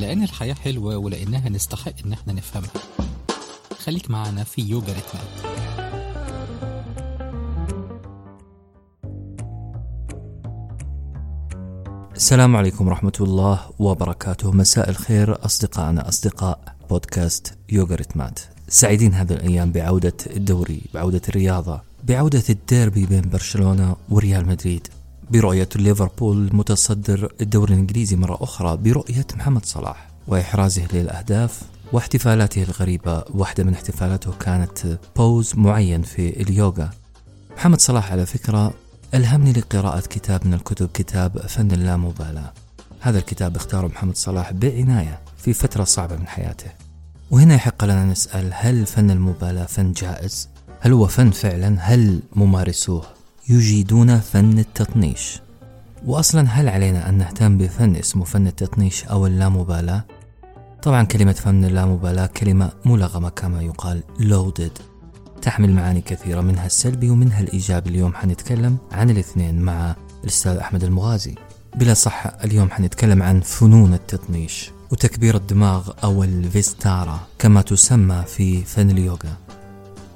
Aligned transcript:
لأن 0.00 0.22
الحياة 0.22 0.54
حلوة 0.54 0.96
ولأنها 0.96 1.48
نستحق 1.48 1.92
إن 2.06 2.12
إحنا 2.12 2.32
نفهمها. 2.32 2.70
خليك 3.78 4.10
معنا 4.10 4.44
في 4.44 4.62
يوجا 4.62 4.92
ريتمات 4.92 5.58
السلام 12.16 12.56
عليكم 12.56 12.86
ورحمة 12.86 13.12
الله 13.20 13.60
وبركاته. 13.78 14.52
مساء 14.52 14.90
الخير 14.90 15.44
أصدقائنا 15.44 16.08
أصدقاء 16.08 16.74
بودكاست 16.90 17.58
يوغا 17.68 17.94
ريتمات. 17.94 18.40
سعيدين 18.68 19.14
هذه 19.14 19.32
الأيام 19.32 19.72
بعودة 19.72 20.16
الدوري 20.36 20.80
بعودة 20.94 21.22
الرياضة 21.28 21.80
بعودة 22.08 22.42
الديربي 22.50 23.06
بين 23.06 23.20
برشلونة 23.20 23.96
وريال 24.08 24.46
مدريد. 24.46 24.88
برؤية 25.30 25.68
ليفربول 25.76 26.50
متصدر 26.52 27.32
الدوري 27.40 27.74
الإنجليزي 27.74 28.16
مرة 28.16 28.38
أخرى 28.40 28.76
برؤية 28.76 29.26
محمد 29.36 29.64
صلاح 29.64 30.08
وإحرازه 30.26 30.86
للأهداف 30.92 31.62
واحتفالاته 31.92 32.62
الغريبة 32.62 33.24
واحدة 33.34 33.64
من 33.64 33.72
احتفالاته 33.74 34.32
كانت 34.40 34.98
بوز 35.16 35.52
معين 35.56 36.02
في 36.02 36.42
اليوغا 36.42 36.90
محمد 37.56 37.80
صلاح 37.80 38.12
على 38.12 38.26
فكرة 38.26 38.74
ألهمني 39.14 39.52
لقراءة 39.52 40.00
كتاب 40.00 40.46
من 40.46 40.54
الكتب 40.54 40.88
كتاب 40.94 41.38
فن 41.38 41.72
اللامبالاة 41.72 42.52
هذا 43.00 43.18
الكتاب 43.18 43.56
اختاره 43.56 43.86
محمد 43.86 44.16
صلاح 44.16 44.52
بعناية 44.52 45.20
في 45.38 45.52
فترة 45.52 45.84
صعبة 45.84 46.16
من 46.16 46.26
حياته 46.26 46.70
وهنا 47.30 47.54
يحق 47.54 47.84
لنا 47.84 48.04
نسأل 48.04 48.50
هل 48.52 48.86
فن 48.86 49.10
المبالاة 49.10 49.64
فن 49.64 49.92
جائز؟ 49.92 50.48
هل 50.80 50.92
هو 50.92 51.06
فن 51.06 51.30
فعلا؟ 51.30 51.76
هل 51.80 52.20
ممارسوه 52.32 53.17
يجيدون 53.50 54.18
فن 54.18 54.58
التطنيش؟ 54.58 55.40
وأصلا 56.06 56.48
هل 56.48 56.68
علينا 56.68 57.08
أن 57.08 57.18
نهتم 57.18 57.58
بفن 57.58 57.96
اسمه 57.96 58.24
فن 58.24 58.46
التطنيش 58.46 59.04
أو 59.04 59.26
اللامبالاة؟ 59.26 60.04
طبعا 60.82 61.04
كلمة 61.04 61.32
فن 61.32 61.64
اللامبالاة 61.64 62.26
كلمة 62.26 62.70
ملغمة 62.84 63.28
كما 63.28 63.62
يقال 63.62 64.02
loaded 64.18 64.82
تحمل 65.42 65.72
معاني 65.72 66.00
كثيرة 66.00 66.40
منها 66.40 66.66
السلبي 66.66 67.10
ومنها 67.10 67.40
الإيجابي 67.40 67.90
اليوم 67.90 68.14
حنتكلم 68.14 68.76
عن 68.92 69.10
الاثنين 69.10 69.60
مع 69.60 69.96
الأستاذ 70.24 70.56
أحمد 70.56 70.84
المغازي 70.84 71.34
بلا 71.76 71.94
صح 71.94 72.26
اليوم 72.44 72.70
حنتكلم 72.70 73.22
عن 73.22 73.40
فنون 73.40 73.94
التطنيش 73.94 74.70
وتكبير 74.90 75.36
الدماغ 75.36 75.90
أو 76.04 76.24
الفيستارا 76.24 77.20
كما 77.38 77.62
تسمى 77.62 78.24
في 78.26 78.62
فن 78.64 78.90
اليوغا 78.90 79.36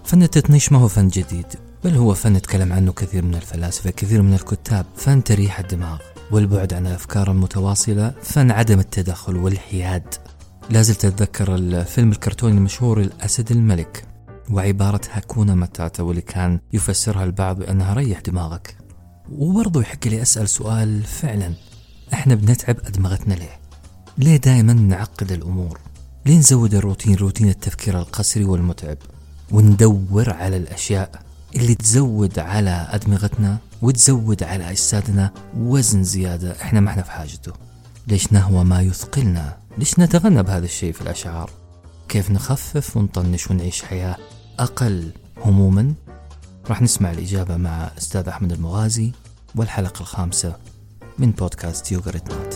فن 0.04 0.22
التطنيش 0.22 0.72
ما 0.72 0.78
هو 0.78 0.88
فن 0.88 1.08
جديد 1.08 1.46
بل 1.84 1.94
هو 1.94 2.14
فن 2.14 2.42
تكلم 2.42 2.72
عنه 2.72 2.92
كثير 2.92 3.24
من 3.24 3.34
الفلاسفة 3.34 3.90
كثير 3.90 4.22
من 4.22 4.34
الكتاب. 4.34 4.86
فن 4.96 5.24
تريح 5.24 5.58
الدماغ 5.58 5.98
والبعد 6.30 6.74
عن 6.74 6.86
الأفكار 6.86 7.30
المتواصلة 7.30 8.14
فن 8.22 8.50
عدم 8.50 8.78
التدخل 8.78 9.36
والحياد. 9.36 10.14
لازلت 10.70 11.04
أتذكر 11.04 11.54
الفيلم 11.54 12.10
الكرتوني 12.10 12.56
المشهور 12.56 13.00
الأسد 13.00 13.50
الملك 13.50 14.04
وعبارة 14.50 15.00
هاكونا 15.12 15.54
متاتا 15.54 16.02
واللي 16.02 16.22
كان 16.22 16.60
يفسرها 16.72 17.24
البعض 17.24 17.58
بأنها 17.58 17.94
ريح 17.94 18.20
دماغك. 18.20 18.76
وبرضه 19.32 19.80
يحق 19.80 20.06
لي 20.06 20.22
أسأل 20.22 20.48
سؤال 20.48 21.02
فعلا. 21.02 21.52
إحنا 22.12 22.34
بنتعب 22.34 22.76
أدمغتنا 22.84 23.34
ليه؟ 23.34 23.60
ليه 24.18 24.36
دائما 24.36 24.72
نعقد 24.72 25.32
الأمور؟ 25.32 25.80
ليه 26.26 26.38
نزود 26.38 26.74
الروتين 26.74 27.14
روتين 27.14 27.48
التفكير 27.48 27.98
القسري 27.98 28.44
والمتعب؟ 28.44 28.98
وندور 29.50 30.30
على 30.30 30.56
الأشياء 30.56 31.22
اللي 31.56 31.74
تزود 31.74 32.38
على 32.38 32.88
أدمغتنا 32.90 33.58
وتزود 33.82 34.42
على 34.42 34.70
أجسادنا 34.70 35.30
وزن 35.56 36.04
زيادة 36.04 36.62
إحنا 36.62 36.80
ما 36.80 36.90
إحنا 36.90 37.02
في 37.02 37.10
حاجته. 37.10 37.52
ليش 38.06 38.32
نهوى 38.32 38.64
ما 38.64 38.80
يثقلنا؟ 38.80 39.56
ليش 39.78 39.98
نتغنى 39.98 40.42
بهذا 40.42 40.64
الشيء 40.64 40.92
في 40.92 41.00
الأشعار؟ 41.00 41.50
كيف 42.08 42.30
نخفف 42.30 42.96
ونطنش 42.96 43.50
ونعيش 43.50 43.82
حياة 43.82 44.16
أقل 44.58 45.12
هموما؟ 45.44 45.94
راح 46.70 46.82
نسمع 46.82 47.10
الإجابة 47.10 47.56
مع 47.56 47.90
أستاذ 47.98 48.28
أحمد 48.28 48.52
المغازي 48.52 49.12
والحلقة 49.56 50.00
الخامسة 50.00 50.56
من 51.18 51.30
بودكاست 51.30 51.92
يوغا 51.92 52.10
ريتمات 52.10 52.54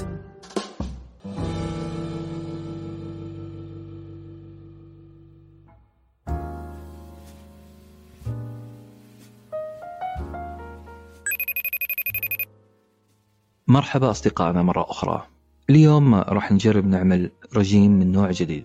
مرحبا 13.69 14.11
أصدقائنا 14.11 14.63
مرة 14.63 14.87
أخرى. 14.91 15.27
اليوم 15.71 16.15
راح 16.15 16.53
نجرب 16.53 16.87
نعمل 16.87 17.31
رجيم 17.57 17.99
من 17.99 18.13
نوع 18.13 18.31
جديد. 18.31 18.65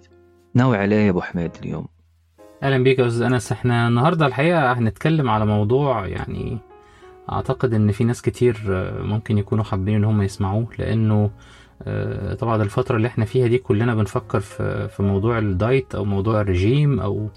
ناوي 0.54 0.78
عليه 0.78 0.96
يا 0.96 1.10
أبو 1.10 1.22
حميد 1.22 1.52
اليوم. 1.64 1.88
أهلا 2.64 2.84
بيك 2.84 3.00
يا 3.00 3.08
أستاذ 3.08 3.22
أنس. 3.22 3.52
إحنا 3.52 3.88
النهارده 3.88 4.26
الحقيقة 4.26 4.72
هنتكلم 4.74 5.30
على 5.30 5.46
موضوع 5.46 6.08
يعني 6.08 6.58
أعتقد 7.32 7.74
إن 7.74 7.92
في 7.92 8.04
ناس 8.04 8.22
كتير 8.22 8.58
ممكن 9.04 9.38
يكونوا 9.38 9.64
حابين 9.64 9.96
إن 9.96 10.04
هم 10.04 10.22
يسمعوه 10.22 10.68
لأنه 10.80 11.32
آه، 11.84 12.34
طبعا 12.34 12.64
الفترة 12.64 12.96
اللي 12.98 13.08
إحنا 13.08 13.26
فيها 13.26 13.48
دي 13.48 13.58
كلنا 13.58 13.96
بنفكر 13.96 14.40
في 14.40 14.88
في 14.88 15.04
موضوع 15.04 15.38
الدايت 15.40 15.96
أو 15.96 16.06
موضوع 16.06 16.42
الرجيم 16.42 17.00
أو 17.00 17.30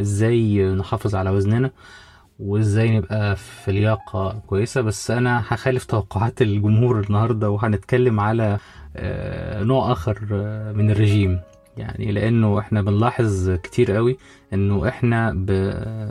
إزاي 0.00 0.64
نحافظ 0.64 1.14
على 1.14 1.30
وزننا. 1.30 1.70
وازاي 2.40 2.96
نبقى 2.98 3.36
في 3.36 3.72
لياقة 3.72 4.42
كويسة 4.46 4.80
بس 4.80 5.10
أنا 5.10 5.42
هخالف 5.48 5.84
توقعات 5.84 6.42
الجمهور 6.42 7.00
النهارده 7.00 7.50
وهنتكلم 7.50 8.20
على 8.20 8.58
آه، 8.96 9.62
نوع 9.62 9.92
آخر 9.92 10.18
آه، 10.32 10.72
من 10.72 10.90
الرجيم 10.90 11.40
يعني 11.76 12.12
لأنه 12.12 12.58
إحنا 12.58 12.82
بنلاحظ 12.82 13.50
كتير 13.50 13.92
قوي 13.92 14.16
إنه 14.52 14.88
إحنا. 14.88 15.32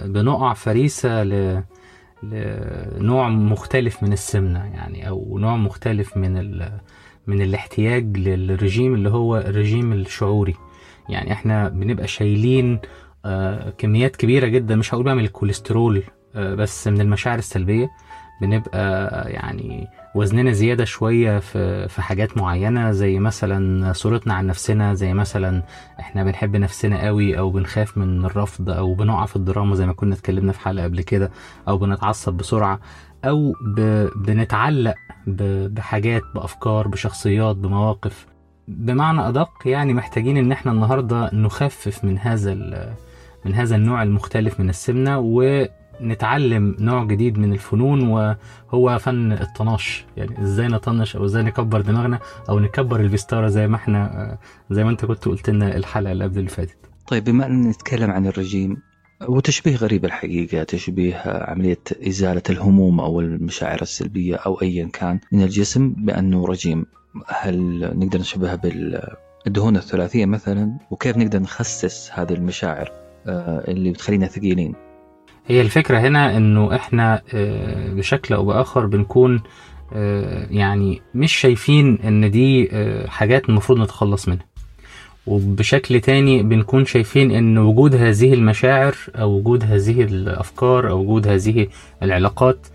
بنقع 0.06 0.54
فريسة 0.54 1.24
ل... 1.24 1.64
لنوع 2.24 3.30
مختلف 3.30 4.04
من 4.04 4.14
السمنة 4.14 4.60
يعني 4.60 5.08
أو 5.08 5.38
نوع 5.40 5.56
مختلف 5.56 6.18
من 6.18 6.38
ال... 6.38 6.80
من 7.28 7.42
الاحتياج 7.42 8.18
للرجيم 8.18 8.94
اللي 8.96 9.10
هو 9.10 9.38
الرجيم 9.38 9.94
الشعوري 9.94 10.56
يعني 11.10 11.32
إحنا 11.34 11.70
بنبقى 11.70 12.08
شايلين 12.08 12.80
كميات 13.78 14.16
كبيرة 14.16 14.48
جدا. 14.48 14.76
مش 14.76 14.94
هقول 14.94 15.04
بقى 15.06 15.16
من 15.16 15.24
الكوليسترول 15.24 16.04
آه، 16.36 16.56
بس 16.56 16.88
من 16.88 17.02
المشاعر 17.02 17.38
السلبية. 17.40 17.90
بنبقى 18.42 19.10
يعني 19.32 19.88
وزننا 20.16 20.52
زيادة 20.52 20.86
شوية 20.86 21.40
في 21.40 21.88
في 21.88 22.02
حاجات 22.02 22.38
معينة 22.38 22.92
زي 22.92 23.20
مثلا 23.20 23.94
صورتنا 23.94 24.34
عن 24.34 24.48
نفسنا 24.48 24.94
زي 24.94 25.14
مثلا 25.14 25.64
إحنا 26.00 26.24
بنحب 26.24 26.56
نفسنا 26.56 27.06
قوي 27.06 27.38
أو 27.40 27.50
بنخاف 27.52 27.98
من 27.98 28.26
الرفض 28.26 28.70
أو 28.70 28.94
بنقع 28.94 29.26
في 29.26 29.36
الدراما 29.36 29.76
زي 29.76 29.86
ما 29.86 29.94
كنا 29.94 30.16
اتكلمنا 30.16 30.52
في 30.52 30.60
حلقة 30.60 30.84
قبل 30.84 31.02
كده 31.02 31.32
أو 31.68 31.78
بنتعصب 31.78 32.34
بسرعة 32.34 32.80
أو 33.26 33.54
ب... 33.62 34.08
بنتعلق 34.16 34.96
ب... 35.28 35.44
بحاجات 35.74 36.22
بأفكار 36.36 36.88
بشخصيات 36.88 37.56
بمواقف. 37.56 38.26
بمعنى 38.68 39.28
أدق 39.28 39.52
يعني 39.66 39.94
محتاجين 39.94 40.38
إن 40.38 40.52
إحنا 40.52 40.72
النهارده 40.72 41.30
نخفف 41.34 42.04
من 42.06 42.18
هذا 42.18 42.52
ال... 42.54 42.94
من 43.46 43.54
هذا 43.54 43.76
النوع 43.76 44.04
المختلف 44.04 44.60
من 44.60 44.70
السمنة 44.70 45.20
و 45.20 45.66
نتعلم 46.02 46.76
نوع 46.80 47.04
جديد 47.04 47.38
من 47.38 47.54
الفنون 47.54 48.08
وهو 48.08 48.98
فن 49.00 49.32
الطناش. 49.32 50.06
يعني 50.18 50.42
إزاي 50.42 50.68
نطنش 50.68 51.16
أو 51.16 51.26
إزاي 51.26 51.44
نكبر 51.44 51.82
دماغنا 51.82 52.20
أو 52.50 52.60
نكبر 52.60 53.00
الفيستارة 53.00 53.48
زي 53.48 53.68
ما 53.68 53.76
إحنا 53.76 54.38
زي 54.72 54.84
ما 54.84 54.90
أنت 54.90 55.06
كنت 55.06 55.26
قلت 55.26 55.50
لنا 55.50 55.76
الحلقة 55.78 56.12
اللي 56.12 56.24
قبل 56.24 56.38
اللي 56.38 56.50
فاتت. 56.50 56.78
طيب 57.08 57.24
بما 57.24 57.46
أن 57.46 57.62
نتكلم 57.62 58.12
عن 58.12 58.28
الرجيم 58.28 58.78
وتشبيه 59.28 59.76
غريب 59.76 60.06
الحقيقة 60.06 60.64
تشبيه 60.64 61.16
عملية 61.26 61.82
إزالة 62.08 62.42
الهموم 62.50 63.00
أو 63.00 63.20
المشاعر 63.20 63.82
السلبية 63.82 64.36
أو 64.36 64.62
أيا 64.62 64.90
كان 64.94 65.20
من 65.32 65.42
الجسم 65.42 65.94
بأنه 65.98 66.46
رجيم. 66.46 66.86
هل 67.28 67.80
نقدر 68.00 68.20
نشبهها 68.20 68.56
بالدهون 68.56 69.76
الثلاثية 69.76 70.26
مثلا؟ 70.26 70.78
وكيف 70.92 71.18
نقدر 71.18 71.40
نخسس 71.40 72.12
هذه 72.14 72.34
المشاعر؟ 72.34 73.03
اللي 73.28 73.92
بتخلينا 73.92 74.28
ثقيلين. 74.28 74.76
هي 75.48 75.62
الفكرة 75.62 75.98
هنا 75.98 76.38
إنه 76.38 76.76
إحنا 76.76 77.22
آه، 77.34 77.94
بشكل 77.94 78.34
أو 78.34 78.46
بآخر 78.46 78.86
بنكون 78.86 79.42
آه، 79.94 80.48
يعني 80.52 81.02
مش 81.16 81.34
شايفين 81.34 82.00
إن 82.04 82.32
دي 82.32 82.70
آه، 82.72 83.08
حاجات 83.08 83.50
المفروض 83.50 83.80
نتخلص 83.80 84.28
منها. 84.28 84.46
وبشكل 85.28 86.02
تاني 86.02 86.44
بنكون 86.44 86.86
شايفين 86.86 87.32
إن 87.32 87.58
وجود 87.58 87.96
هذه 87.96 88.34
المشاعر 88.34 88.96
أو 89.16 89.38
وجود 89.38 89.64
هذه 89.64 90.02
الأفكار 90.02 90.90
أو 90.90 91.00
وجود 91.00 91.28
هذه 91.28 91.68
العلاقات 92.04 92.68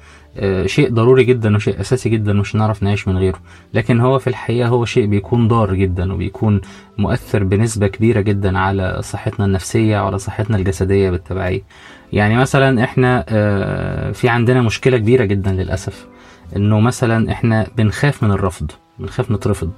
شيء 0.67 0.91
ضروري 0.93 1.25
جدا 1.25 1.57
وشيء 1.57 1.81
أساسي 1.81 2.09
جدا 2.09 2.33
مش 2.33 2.57
هنعرف 2.57 2.83
نعيش 2.83 3.09
من 3.09 3.19
غيره. 3.19 3.39
لكن 3.75 4.01
هو 4.01 4.19
في 4.19 4.27
الحقيقة 4.27 4.69
هو 4.69 4.85
شيء 4.85 5.07
بيكون 5.07 5.49
ضار 5.49 5.75
جدا 5.75 6.13
وبيكون 6.13 6.61
مؤثر 6.99 7.45
بنسبة 7.45 7.87
كبيرة 7.87 8.21
جدا 8.21 8.59
على 8.59 8.99
صحتنا 9.03 9.47
النفسية 9.47 10.01
وعلى 10.01 10.19
صحتنا 10.19 10.57
الجسدية 10.57 11.11
بالتبعية. 11.11 11.63
يعني 12.13 12.37
مثلا 12.37 12.85
إحنا 12.85 13.23
في 14.13 14.29
عندنا 14.29 14.63
مشكلة 14.63 14.99
كبيرة 14.99 15.25
جدا 15.25 15.53
للأسف 15.53 16.07
إنه 16.57 16.81
مثلا 16.81 17.33
إحنا 17.33 17.67
بنخاف 17.77 18.23
من 18.23 18.31
الرفض 18.31 18.71
بنخاف 18.99 19.31
نترفض. 19.31 19.71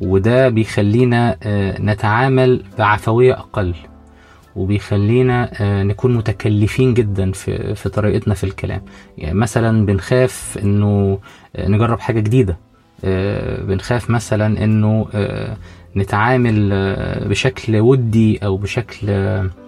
وده 0.00 0.48
بيخلينا 0.48 1.36
آه، 1.42 1.80
نتعامل 1.80 2.62
بعفوية 2.78 3.32
أقل. 3.32 3.74
وبيخلينا 4.56 5.50
آه، 5.60 5.82
نكون 5.82 6.14
متكلفين 6.14 6.94
جدا 6.94 7.32
في 7.32 7.74
في 7.74 7.88
طريقتنا 7.88 8.34
في 8.34 8.44
الكلام. 8.44 8.82
يعني 9.18 9.38
مثلا 9.38 9.86
بنخاف 9.86 10.58
إنه 10.62 11.18
آه، 11.56 11.68
نجرب 11.68 12.00
حاجة 12.00 12.20
جديدة. 12.20 12.58
آه، 13.04 13.62
بنخاف 13.62 14.10
مثلا 14.10 14.64
إنه 14.64 15.06
نتعامل 15.96 16.70
بشكل 17.28 17.76
ودي 17.76 18.38
أو 18.38 18.56
بشكل 18.56 19.08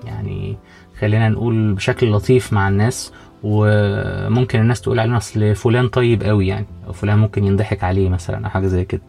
يعني 0.04 0.56
خلينا 1.00 1.28
نقول 1.28 1.74
بشكل 1.74 2.10
لطيف 2.10 2.52
مع 2.52 2.68
الناس. 2.68 3.12
وممكن 3.42 4.60
الناس 4.60 4.80
تقول 4.80 5.00
علينا 5.00 5.16
أصل 5.16 5.54
فلان 5.54 5.88
طيب 5.88 6.22
قوي 6.22 6.46
يعني 6.46 6.66
أو 6.86 6.92
فلان 6.92 7.18
ممكن 7.18 7.44
ينضحك 7.44 7.84
عليه 7.84 8.08
مثلا 8.08 8.44
أو 8.44 8.50
حاجة 8.50 8.66
زي 8.66 8.84
كده. 8.84 9.02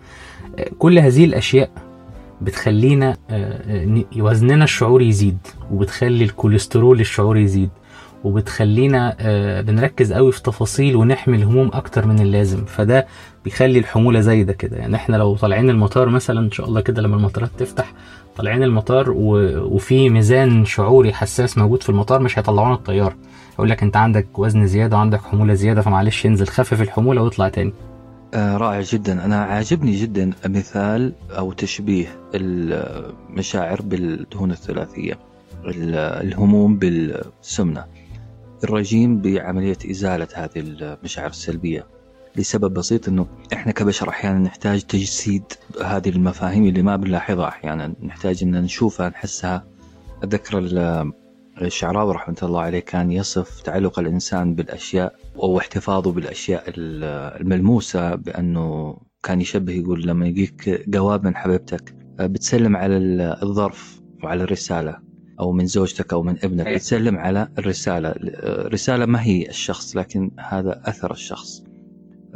كل 0.79 0.99
هذه 0.99 1.25
الأشياء 1.25 1.69
بتخلينا 2.41 3.17
آه، 3.29 3.85
ن- 3.85 4.03
وزننا 4.17 4.63
الشعوري 4.63 5.07
يزيد 5.07 5.37
وبتخلي 5.71 6.23
الكوليسترول 6.23 6.99
الشعوري 6.99 7.41
يزيد 7.43 7.69
وبتخلينا 8.23 9.15
آه، 9.19 9.61
بنركز 9.61 10.13
قوي 10.13 10.31
في 10.31 10.41
تفاصيل 10.43 10.95
ونحمل 10.95 11.43
هموم 11.43 11.69
أكتر 11.73 12.05
من 12.07 12.19
اللازم. 12.19 12.65
فده 12.65 13.07
بيخلي 13.45 13.79
الحمولة 13.79 14.19
زايدة 14.19 14.53
كده. 14.53 14.77
يعني 14.77 14.95
إحنا 14.95 15.15
لو 15.17 15.35
طالعين 15.35 15.69
المطار 15.69 16.09
مثلا 16.09 16.39
إن 16.39 16.51
شاء 16.51 16.67
الله 16.67 16.81
كده 16.81 17.01
لما 17.01 17.15
المطارات 17.15 17.49
تفتح 17.57 17.93
طالعين 18.37 18.63
المطار. 18.63 19.11
وفي 19.11 20.09
ميزان 20.09 20.65
شعوري 20.65 21.13
حساس 21.13 21.57
موجود 21.57 21.83
في 21.83 21.89
المطار 21.89 22.19
مش 22.21 22.39
هيطلعونا 22.39 22.73
الطياره 22.73 23.15
يقول 23.53 23.69
لك 23.69 23.83
أنت 23.83 23.97
عندك 23.97 24.39
وزن 24.39 24.67
زيادة 24.67 24.97
وعندك 24.97 25.21
حمولة 25.21 25.53
زيادة 25.53 25.81
فمعلش 25.81 26.25
انزل 26.25 26.47
خفف 26.47 26.81
الحمولة 26.81 27.21
واطلع 27.21 27.49
تاني. 27.49 27.69
آه 27.69 27.86
رائع 28.35 28.81
جدا. 28.81 29.25
أنا 29.25 29.43
عاجبني 29.43 29.95
جدا 29.95 30.31
مثال 30.45 31.13
أو 31.31 31.51
تشبيه 31.51 32.07
المشاعر 32.35 33.81
بالدهون 33.81 34.51
الثلاثية 34.51 35.19
ال- 35.65 35.95
الهموم 35.95 36.77
بالسمنة. 36.77 37.85
الرجيم 38.63 39.21
بعملية 39.21 39.77
إزالة 39.91 40.27
هذه 40.35 40.49
المشاعر 40.57 41.29
السلبية 41.29 41.85
لسبب 42.35 42.73
بسيط 42.73 43.07
أنه 43.07 43.27
إحنا 43.53 43.71
كبشر 43.71 44.09
أحيانا 44.09 44.39
نحتاج 44.39 44.81
تجسيد 44.81 45.43
هذه 45.83 46.09
المفاهيم 46.09 46.63
اللي 46.67 46.81
ما 46.81 46.95
بنلاحظها 46.95 47.47
أحيانا. 47.47 47.93
نحتاج 48.03 48.43
أن 48.43 48.61
نشوفها 48.63 49.09
نحسها. 49.09 49.63
ال- 50.59 51.11
الشعراوي 51.61 52.13
رحمة 52.13 52.37
الله 52.43 52.61
عليه 52.61 52.79
كان 52.79 53.11
يصف 53.11 53.61
تعلق 53.61 53.99
الإنسان 53.99 54.55
بالأشياء 54.55 55.15
أو 55.43 55.57
احتفاظه 55.57 56.11
بالأشياء 56.11 56.63
ال- 56.67 57.03
الملموسة 57.41 58.15
بأنه 58.15 58.97
كان 59.23 59.41
يشبه 59.41 59.73
يقول 59.73 60.07
لما 60.07 60.27
يجيك 60.27 60.89
جواب 60.89 61.25
من 61.25 61.35
حبيبتك 61.35 61.95
بتسلم 62.19 62.75
على 62.77 62.97
ال- 62.97 63.21
الظرف 63.43 64.01
وعلى 64.23 64.43
الرسالة 64.43 64.97
أو 65.39 65.51
من 65.51 65.65
زوجتك 65.65 66.13
أو 66.13 66.23
من 66.23 66.37
ابنك 66.43 66.67
أي. 66.67 66.75
بتسلم 66.75 67.17
على 67.17 67.47
الرسالة 67.59 68.13
الرسالة 68.65 69.05
ما 69.05 69.21
هي 69.23 69.49
الشخص 69.49 69.95
لكن 69.97 70.31
هذا 70.39 70.81
أثر 70.85 71.11
الشخص 71.11 71.63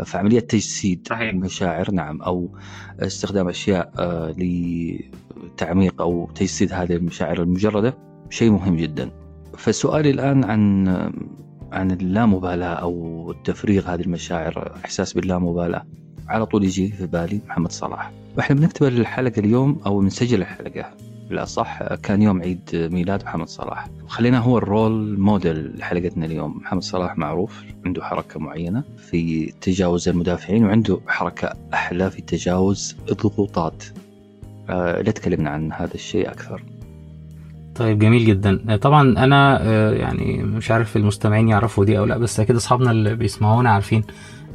فعملية 0.05 0.39
تجسيد 0.39 1.07
صحيح. 1.09 1.29
المشاعر 1.29 1.91
نعم 1.91 2.21
أو 2.21 2.57
استخدام 2.99 3.47
أشياء 3.49 3.91
لتعميق 4.37 6.01
أو 6.01 6.29
تجسيد 6.35 6.73
هذه 6.73 6.93
المشاعر 6.95 7.41
المجردة 7.41 7.97
شيء 8.31 8.51
مهم 8.51 8.75
جدا. 8.75 9.11
فسؤالي 9.57 10.09
الآن 10.09 10.43
عن 10.43 10.87
عن 11.71 11.91
اللامبالاة 11.91 12.73
أو 12.73 13.35
تفريغ 13.43 13.93
هذه 13.93 14.01
المشاعر 14.01 14.75
إحساس 14.85 15.13
باللامبالاة. 15.13 15.85
على 16.27 16.45
طول 16.45 16.63
يجي 16.63 16.87
في 16.87 17.07
بالي 17.07 17.41
محمد 17.47 17.71
صلاح. 17.71 18.11
وإحنا 18.37 18.55
بنكتب 18.55 18.87
الحلقة 18.87 19.39
اليوم 19.39 19.79
أو 19.85 19.99
بنسجل 19.99 20.41
الحلقة. 20.41 20.85
بالأصح 21.29 21.95
كان 21.95 22.21
يوم 22.21 22.41
عيد 22.41 22.89
ميلاد 22.91 23.23
محمد 23.23 23.47
صلاح. 23.47 23.87
خلينا 24.07 24.39
هو 24.39 24.57
الرول 24.57 25.19
موديل 25.19 25.77
لحلقتنا 25.77 26.25
اليوم. 26.25 26.57
محمد 26.57 26.81
صلاح 26.83 27.17
معروف 27.17 27.63
عنده 27.85 28.03
حركة 28.03 28.39
معينة 28.39 28.83
في 28.97 29.45
تجاوز 29.61 30.09
المدافعين 30.09 30.65
وعنده 30.65 30.99
حركة 31.07 31.53
أحلى 31.73 32.11
في 32.11 32.21
تجاوز 32.21 32.97
الضغوطات. 33.11 33.83
آه، 34.69 35.01
لا 35.01 35.11
تكلمنا 35.11 35.49
عن 35.49 35.71
هذا 35.71 35.93
الشيء 35.93 36.29
أكثر. 36.29 36.63
طيب 37.81 37.99
جميل 37.99 38.25
جدا. 38.25 38.75
طبعا 38.75 39.01
أنا 39.23 39.59
آه، 39.61 39.91
يعني 39.91 40.43
مش 40.43 40.71
عارف 40.71 40.97
المستمعين 40.97 41.49
يعرفوا 41.49 41.85
دي 41.85 41.97
أو 41.99 42.05
لأ 42.05 42.17
بس 42.17 42.39
أكيد 42.39 42.55
أصحابنا 42.55 42.91
اللي 42.91 43.15
بيسمعونا 43.15 43.69
عارفين 43.69 44.03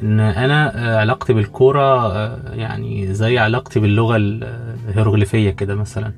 إن 0.03 0.21
أنا 0.21 0.73
آه، 0.79 1.01
علاقتي 1.01 1.33
بالكورة 1.33 2.13
آه، 2.17 2.39
يعني 2.55 3.15
زي 3.15 3.39
علاقتي 3.39 3.81
باللغة 3.81 4.17
الهيروغليفية 4.17 5.51
كده 5.51 5.75
مثلا 5.75 6.13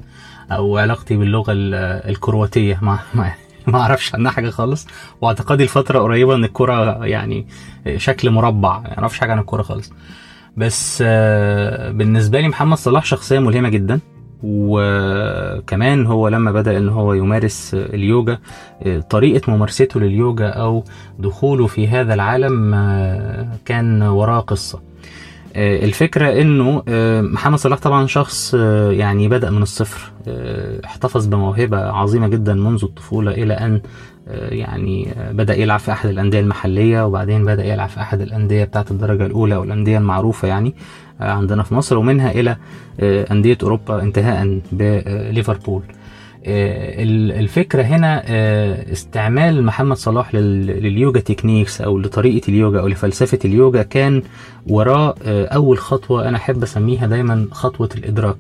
أو 0.53 0.79
علاقتي 0.79 1.17
باللغة 1.17 1.53
ال- 1.53 1.75
الكرواتية. 2.11 2.79
ما 2.87 2.99
ما 3.67 3.81
أعرفش 3.81 4.15
عنها 4.15 4.31
حاجة 4.33 4.51
خالص. 4.51 4.87
واعتقادي 5.21 5.65
لفتره 5.65 5.99
قريبة 5.99 6.35
إن 6.35 6.45
الكورة 6.45 7.07
يعني 7.07 7.47
شكل 7.97 8.31
مربع 8.31 8.79
ما 8.81 8.99
أعرفش 8.99 9.19
حاجة 9.19 9.33
عن 9.33 9.39
الكورة 9.39 9.63
خالص. 9.63 9.93
بس 10.57 11.03
آه، 11.07 11.91
بالنسبة 11.91 12.41
لي 12.41 12.49
محمد 12.49 12.77
صلاح 12.79 13.05
شخصية 13.05 13.39
ملهمة 13.39 13.69
جدا. 13.69 14.01
وكمان 14.43 16.07
هو 16.07 16.29
لما 16.29 16.53
بدأ 16.53 16.79
إن 16.79 16.89
هو 16.89 17.13
يمارس 17.15 17.75
اليوجا 17.75 18.39
طريقة 19.11 19.53
ممارسته 19.53 20.01
لليوجا 20.01 20.49
أو 20.49 20.85
دخوله 21.19 21.67
في 21.67 21.89
هذا 21.89 22.15
العالم 22.15 22.75
آه، 22.75 23.49
كان 23.65 24.03
وراه 24.03 24.41
قصة. 24.41 24.81
آه، 25.57 25.85
الفكرة 25.85 26.41
إنه 26.41 26.83
آه، 26.89 27.21
محمد 27.21 27.59
صلاح 27.59 27.79
طبعا 27.79 28.07
شخص 28.07 28.55
يعني 28.91 29.29
بدأ 29.29 29.51
من 29.51 29.63
الصفر 29.63 30.13
احتفظ 30.85 31.27
بموهبة 31.27 31.79
عظيمة 31.79 32.29
جدا 32.29 32.55
منذ 32.55 32.85
الطفولة 32.85 33.31
إلى 33.31 33.55
أن 33.55 33.81
يعني 34.31 35.15
بدأ 35.31 35.55
يلعب 35.55 35.81
في 35.81 35.93
أحد 35.93 36.09
الأندية 36.09 36.41
المحلية 36.41 37.07
وبعدين 37.07 37.45
بدأ 37.45 37.65
يلعب 37.65 37.89
في 37.89 38.01
أحد 38.01 38.21
الأندية 38.21 38.65
بتاعت 38.65 38.91
الدرجة 38.91 39.27
الأولى 39.27 39.57
والأندية 39.57 39.99
المعروفة 39.99 40.49
يعني. 40.49 40.75
عندنا 41.21 41.63
في 41.63 41.75
مصر 41.75 41.99
ومنها 41.99 42.31
إلى 42.31 42.57
آه، 43.01 43.33
أندية 43.33 43.59
أوروبا 43.63 44.03
انتهاء 44.03 44.61
بليفربول 44.73 45.83
آه، 46.47 47.03
ال- 47.03 47.33
الفكرة 47.33 47.83
هنا 47.83 48.23
آه، 48.27 48.93
استعمال 48.93 49.65
محمد 49.65 49.97
صلاح 49.97 50.35
لل- 50.35 50.67
لليوجا 50.67 51.21
تكنيكس 51.21 51.81
أو 51.81 51.99
لطريقة 51.99 52.49
اليوجا 52.49 52.81
أو 52.81 52.89
لفلسفة 52.89 53.39
اليوجا 53.45 53.83
كان 53.83 54.23
وراه 54.67 55.15
آه، 55.25 55.47
أول 55.47 55.79
خطوة 55.79 56.29
أنا 56.29 56.37
أحب 56.37 56.63
أسميها 56.63 57.07
دايما 57.07 57.47
خطوة 57.53 57.89
الإدراك 57.97 58.37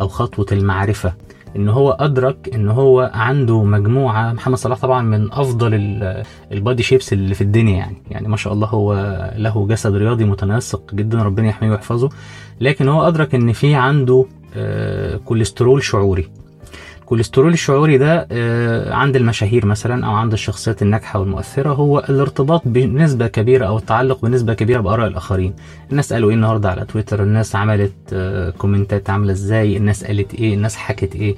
أو 0.00 0.08
خطوة 0.08 0.46
المعرفة. 0.52 1.12
إن 1.56 1.68
هو 1.68 1.90
أدرك 1.90 2.50
إن 2.54 2.68
هو 2.68 3.10
عنده 3.14 3.62
مجموعة 3.62 4.32
محمد 4.32 4.56
صلاح 4.58 4.78
طبعا 4.78 5.02
من 5.02 5.32
أفضل 5.32 5.74
ال- 5.74 6.22
body 6.52 6.82
shapes 6.82 7.12
اللي 7.12 7.34
في 7.34 7.40
الدنيا 7.40 7.76
يعني. 7.76 7.96
يعني 8.10 8.28
ما 8.28 8.36
شاء 8.36 8.52
الله 8.52 8.66
هو 8.66 8.94
له 9.36 9.66
جسد 9.66 9.94
رياضي 9.94 10.24
متناسق 10.24 10.94
جدا 10.94 11.22
ربنا 11.22 11.48
يحميه 11.48 11.70
ويحفظه. 11.70 12.08
لكن 12.60 12.88
هو 12.88 13.08
أدرك 13.08 13.34
إن 13.34 13.52
في 13.52 13.74
عنده 13.74 14.24
آه، 14.56 15.16
كوليسترول 15.16 15.82
شعوري. 15.82 16.28
الكوليسترول 17.10 17.52
الشعوري 17.52 17.98
ده 17.98 18.26
آه، 18.32 18.94
عند 18.94 19.16
المشاهير 19.16 19.66
مثلا 19.66 20.06
أو 20.06 20.12
عند 20.12 20.32
الشخصيات 20.32 20.82
الناجحة 20.82 21.20
والمؤثرة 21.20 21.72
هو 21.72 21.98
الارتباط 21.98 22.62
بنسبة 22.64 23.26
كبيرة 23.26 23.66
أو 23.66 23.78
التعلق 23.78 24.22
بنسبة 24.22 24.54
كبيرة 24.54 24.80
بآراء 24.80 25.06
الآخرين. 25.06 25.54
الناس 25.90 26.12
قالوا 26.12 26.30
إيه 26.30 26.36
النهارده 26.36 26.70
على 26.70 26.84
تويتر؟ 26.84 27.22
الناس 27.22 27.56
عملت 27.56 27.92
آه، 28.12 28.50
كومنتات 28.50 29.10
عاملة 29.10 29.32
إزاي؟ 29.32 29.76
الناس 29.76 30.04
قالت 30.04 30.34
إيه؟ 30.34 30.54
الناس 30.54 30.76
حكت 30.76 31.14
إيه؟ 31.16 31.36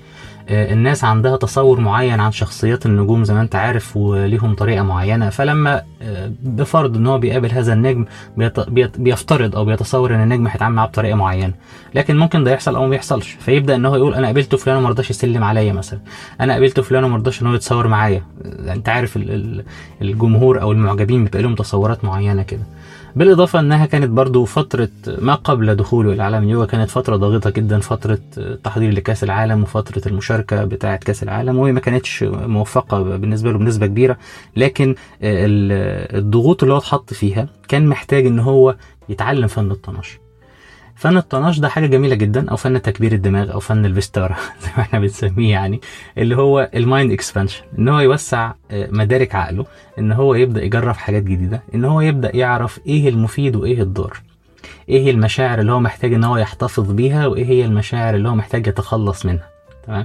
الناس 0.49 1.04
عندها 1.04 1.37
تصور 1.37 1.80
معين 1.80 2.20
عن 2.20 2.32
شخصيات 2.32 2.87
النجوم 2.87 3.25
زي 3.25 3.34
ما 3.34 3.40
انت 3.40 3.54
عارف 3.56 3.96
وليهم 3.96 4.54
طريقة 4.54 4.82
معينة. 4.82 5.30
فلما 5.30 5.82
آه، 6.02 6.32
بفرض 6.42 6.96
إن 6.96 7.06
هو 7.06 7.18
بيقابل 7.18 7.50
هذا 7.50 7.72
النجم 7.72 8.04
بيفترض 8.99 9.56
أو 9.56 9.64
بيتصور 9.64 10.14
إن 10.14 10.22
النجم 10.22 10.46
هيتعامل 10.46 10.75
معاه 10.76 10.87
بطريقة 10.87 11.14
معينة. 11.16 11.52
لكن 11.94 12.16
ممكن 12.16 12.44
ده 12.44 12.50
يحصل 12.52 12.75
أو 12.76 12.87
ما 12.87 12.94
يحصلش 12.96 13.37
فيبدأ 13.40 13.76
إن 13.76 13.87
هو 13.87 13.96
يقول 13.96 14.14
أنا 14.14 14.26
قابلت 14.26 14.54
فلان 14.54 14.76
وما 14.76 14.88
رضاش 14.88 15.11
يسلم 15.11 15.44
عليا 15.44 15.72
مثلا. 15.72 16.00
أنا 16.40 16.52
قابلت 16.52 16.80
فلان 16.80 17.04
وما 17.04 17.16
رضاش 17.16 17.42
إن 17.42 17.46
هو 17.46 17.54
يتصور 17.54 17.88
معايا. 17.88 18.22
أنت 18.68 18.88
عارف 18.88 19.16
ال- 19.16 19.30
ال- 19.30 19.64
الجمهور 20.02 20.61
أو 20.61 20.72
المعجبين 20.72 21.25
بيبقى 21.25 21.42
لهم 21.42 21.54
تصورات 21.54 22.04
معينة 22.04 22.42
كده. 22.42 22.62
بالإضافة 23.16 23.61
أنها 23.61 23.87
كانت 23.87 24.11
برضو 24.11 24.45
فترة 24.45 24.88
ما 25.19 25.35
قبل 25.35 25.75
دخوله 25.75 26.12
إلى 26.12 26.23
عالم 26.23 26.45
اليوغا 26.45 26.66
كانت 26.66 26.90
فترة 26.90 27.16
ضاغطة 27.16 27.50
جدا 27.50 27.81
فترة 27.81 28.19
تحضير 28.64 28.92
لكأس 28.92 29.25
العالم 29.25 29.62
وفترة 29.62 30.09
المشاركة 30.09 30.64
بتاعة 30.64 30.97
كأس 30.97 31.23
العالم 31.23 31.59
وهي 31.59 31.73
ما 31.73 31.81
كانتش 31.81 32.23
موفقة 32.23 33.02
بالنسبة 33.02 33.52
له 33.52 33.59
بنسبة 33.59 33.87
كبيرة. 33.87 34.16
لكن 34.57 34.95
ال- 35.23 36.16
الضغوط 36.19 36.62
اللي 36.62 36.75
هو 36.75 36.78
اتحط 36.78 37.14
فيها 37.14 37.49
كان 37.69 37.87
محتاج 37.87 38.26
إن 38.26 38.38
هو 38.38 38.76
يتعلم 39.09 39.47
فن 39.47 39.71
الطناش 39.71 40.19
فن 41.02 41.16
الطناش 41.16 41.59
ده 41.59 41.68
حاجة 41.68 41.87
جميلة 41.87 42.14
جدا 42.14 42.50
أو 42.50 42.56
فن 42.56 42.82
تكبير 42.82 43.12
الدماغ 43.12 43.52
أو 43.52 43.61
فن 43.61 43.87
الفيستارا 43.87 44.37
زي 44.62 44.68
ما 44.76 44.82
إحنا 44.82 45.00
بنسميه 45.00 45.50
يعني 45.50 45.80
اللي 46.18 46.37
هو 46.37 46.71
ال 46.75 46.82
mind 46.82 47.12
expansion 47.12 47.62
إن 47.78 47.88
هو 47.88 48.00
يوسع 48.00 48.52
آه، 48.71 48.88
مدارك 48.90 49.35
عقله 49.35 49.66
إن 49.99 50.12
هو 50.12 50.35
يبدأ 50.35 50.64
يجرب 50.64 50.94
حاجات 50.94 51.23
جديدة 51.23 51.62
إن 51.75 51.85
هو 51.85 52.00
يبدأ 52.00 52.37
يعرف 52.37 52.80
إيه 52.87 53.09
المفيد 53.09 53.56
وإيه 53.56 53.82
الضار 53.82 54.21
إيه 54.88 55.11
المشاعر 55.11 55.61
اللي 55.61 55.73
هو 55.73 55.80
محتاج 55.80 56.14
إن 56.14 56.25
هو 56.25 56.37
يحتفظ 56.37 56.92
بيها 56.92 57.26
وإيه 57.26 57.44
هي 57.44 57.64
المشاعر 57.64 58.14
اللي 58.14 58.28
هو 58.28 58.35
محتاج 58.35 58.66
يتخلص 58.66 59.26
منها. 59.26 59.51
تمام؟ 59.86 60.04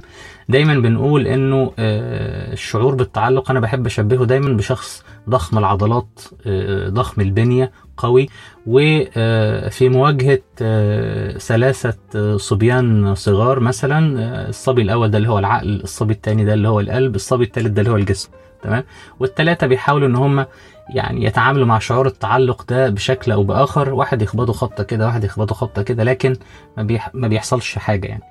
دايما 0.50 0.74
بنقول 0.80 1.28
إنه 1.28 1.72
آه، 1.80 2.54
الشعور 2.54 2.96
بالتعلق 2.96 3.52
أنا 3.52 3.60
بحب 3.60 3.86
أشبهه 3.86 4.26
دايما 4.26 4.54
بشخص 4.58 5.04
ضخم 5.30 5.58
العضلات 5.58 6.20
آه، 6.46 6.90
ضخم 6.90 7.22
البنية 7.22 7.72
قوي 7.98 8.30
وفي 8.68 9.90
مواجهة 9.90 10.40
آه، 10.62 11.38
ثلاثة 11.38 11.98
آه، 12.16 12.38
صبيان 12.38 13.16
صغار 13.16 13.60
مثلا 13.60 14.20
آه، 14.22 14.50
الصبي 14.50 14.82
الأول 14.82 15.12
ده 15.12 15.18
اللي 15.18 15.30
هو 15.30 15.40
العقل 15.40 15.82
الصبي 15.84 16.14
الثاني 16.14 16.46
ده 16.46 16.54
اللي 16.54 16.68
هو 16.68 16.80
القلب 16.80 17.16
الصبي 17.16 17.44
الثالث 17.44 17.68
ده 17.68 17.82
اللي 17.82 17.92
هو 17.92 17.96
الجسم. 17.98 18.30
تمام؟ 18.64 18.84
والثلاثه 19.20 19.68
بيحاولوا 19.68 20.08
إن 20.08 20.16
هم 20.16 20.46
يعني 20.90 21.24
يتعاملوا 21.26 21.66
مع 21.66 21.80
شعور 21.80 22.08
التعلق 22.08 22.66
ده 22.70 22.90
بشكل 22.90 23.32
أو 23.32 23.44
بآخر. 23.44 23.94
واحد 23.94 24.22
يخبطه 24.22 24.54
خبطة 24.54 24.84
كده 24.84 25.06
واحد 25.06 25.24
يخبطه 25.24 25.56
خبطة 25.56 25.82
كده 25.82 26.04
لكن 26.04 26.36
ما, 26.78 26.84
بيح... 26.84 27.10
ما 27.14 27.28
بيحصلش 27.28 27.78
حاجة 27.78 28.08
يعني. 28.08 28.24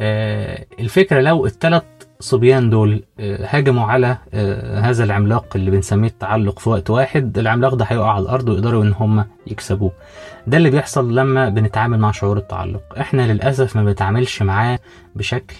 آه 0.00 0.64
الفكرة 0.80 1.20
لو 1.20 1.46
الثلاث 1.46 1.82
صبيان 2.20 2.70
دول 2.70 3.02
آه 3.20 3.46
هاجموا 3.50 3.86
على 3.86 4.16
آه 4.34 4.80
هذا 4.80 5.04
العملاق 5.04 5.46
اللي 5.56 5.70
بنسميه 5.70 6.08
التعلق 6.08 6.58
في 6.58 6.68
وقت 6.70 6.90
واحد 6.90 7.38
العملاق 7.38 7.74
ده 7.74 7.84
هيقع 7.84 8.10
على 8.12 8.22
الأرض 8.22 8.48
ويقدروا 8.48 8.82
إن 8.82 8.92
هم 8.92 9.24
يكسبوه. 9.46 9.92
ده 10.46 10.56
اللي 10.56 10.70
بيحصل 10.70 11.14
لما 11.14 11.48
بنتعامل 11.48 11.98
مع 11.98 12.10
شعور 12.10 12.36
التعلق. 12.36 12.82
إحنا 13.00 13.32
للأسف 13.32 13.76
ما 13.76 13.84
بنتعاملش 13.84 14.42
معاه 14.42 14.78
بشكل 15.14 15.56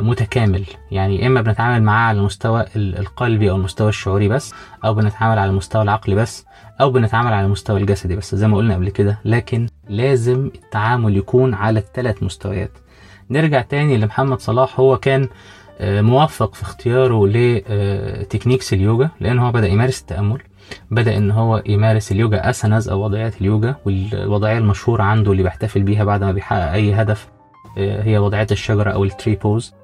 متكامل. 0.00 0.64
يعني 0.90 1.26
إما 1.26 1.40
بنتعامل 1.40 1.82
معاه 1.82 2.08
على 2.08 2.18
المستوى 2.18 2.64
ال- 2.76 2.98
القلبي 2.98 3.50
أو 3.50 3.56
المستوى 3.56 3.88
الشعوري 3.88 4.28
بس 4.28 4.54
أو 4.84 4.94
بنتعامل 4.94 5.38
على 5.38 5.50
المستوى 5.50 5.82
العقلي 5.82 6.14
بس 6.14 6.46
أو 6.80 6.90
بنتعامل 6.90 7.32
على 7.32 7.46
المستوى 7.46 7.80
الجسدي 7.80 8.16
بس 8.16 8.34
زي 8.34 8.48
ما 8.48 8.56
قلنا 8.56 8.74
قبل 8.74 8.88
كده. 8.90 9.18
لكن 9.24 9.66
لازم 9.88 10.50
التعامل 10.54 11.16
يكون 11.16 11.54
على 11.54 11.78
الثلاث 11.78 12.22
مستويات. 12.22 12.70
نرجع 13.30 13.60
تاني 13.62 13.96
لمحمد 13.96 14.40
صلاح. 14.40 14.80
هو 14.80 14.96
كان 14.96 15.28
آه، 15.80 16.00
موفق 16.00 16.54
في 16.54 16.62
اختياره 16.62 17.26
لتكنيكس 17.26 18.72
اليوجا 18.72 19.08
لأن 19.20 19.38
هو 19.38 19.52
بدأ 19.52 19.66
يمارس 19.68 20.00
التأمل. 20.00 20.38
بدأ 20.90 21.16
إن 21.16 21.30
هو 21.30 21.62
يمارس 21.66 22.12
اليوجا 22.12 22.50
اسانز 22.50 22.88
أو 22.88 23.04
وضعيات 23.04 23.40
اليوجا 23.40 23.74
والوضعية 23.86 24.58
المشهورة 24.58 25.02
عنده 25.02 25.32
اللي 25.32 25.42
بيحتفل 25.42 25.82
بيها 25.82 26.04
بعد 26.04 26.24
ما 26.24 26.32
بيحقق 26.32 26.72
أي 26.72 26.94
هدف 26.94 27.26
آه، 27.28 27.33
هي 27.76 28.18
وضعية 28.18 28.46
الشجرة 28.50 28.90
أو 28.90 29.04
ال 29.04 29.10
tree 29.10 29.34
pose 29.36 29.74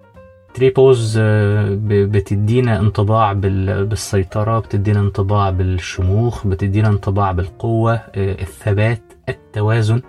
tree 0.54 0.70
pose 0.70 1.18
آه، 1.22 1.78
بتدينا 1.84 2.80
انطباع 2.80 3.32
بال- 3.32 3.86
بالسيطرة 3.86 4.58
بتدينا 4.58 5.00
انطباع 5.00 5.50
بالشموخ 5.50 6.46
بتدينا 6.46 6.88
انطباع 6.88 7.32
بالقوة 7.32 7.92
آه، 7.94 8.42
الثبات 8.42 9.02
التوازن 9.28 10.02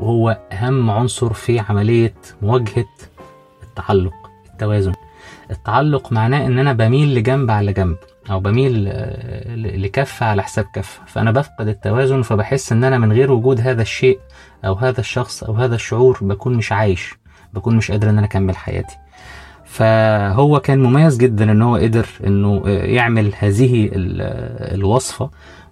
وهو 0.00 0.38
أهم 0.52 0.90
عنصر 0.90 1.32
في 1.32 1.58
عملية 1.60 2.14
مواجهة 2.42 2.84
التعلق 3.62 4.12
التوازن. 4.52 4.92
التعلق 5.50 6.12
معناه 6.12 6.46
إن 6.46 6.58
أنا 6.58 6.72
بميل 6.72 7.14
لجنب 7.14 7.50
على 7.50 7.72
جنب 7.72 7.96
أو 8.30 8.40
بميل 8.40 8.88
آه، 8.88 9.54
ل- 9.54 9.82
لكفة 9.82 10.26
على 10.26 10.42
حساب 10.42 10.64
كفة. 10.74 11.00
فأنا 11.06 11.30
بفقد 11.30 11.68
التوازن 11.68 12.22
فبحس 12.22 12.72
إن 12.72 12.84
أنا 12.84 12.98
من 12.98 13.12
غير 13.12 13.32
وجود 13.32 13.60
هذا 13.60 13.82
الشيء 13.82 14.18
أو 14.64 14.74
هذا 14.74 15.00
الشخص 15.00 15.42
أو 15.44 15.54
هذا 15.54 15.74
الشعور 15.74 16.18
بكون 16.20 16.54
مش 16.54 16.72
عايش 16.72 17.14
بكون 17.54 17.76
مش 17.76 17.90
قادر 17.90 18.10
إن 18.10 18.18
أنا 18.18 18.26
أكمل 18.26 18.56
حياتي. 18.56 18.96
فهو 19.64 20.60
كان 20.60 20.82
مميز 20.82 21.16
جدا 21.16 21.52
إن 21.52 21.62
هو 21.62 21.76
قدر 21.76 22.06
إنه 22.26 22.62
يعمل 22.68 23.32
هذه 23.38 23.86
ال- 23.86 24.74
الوصفة 24.74 25.30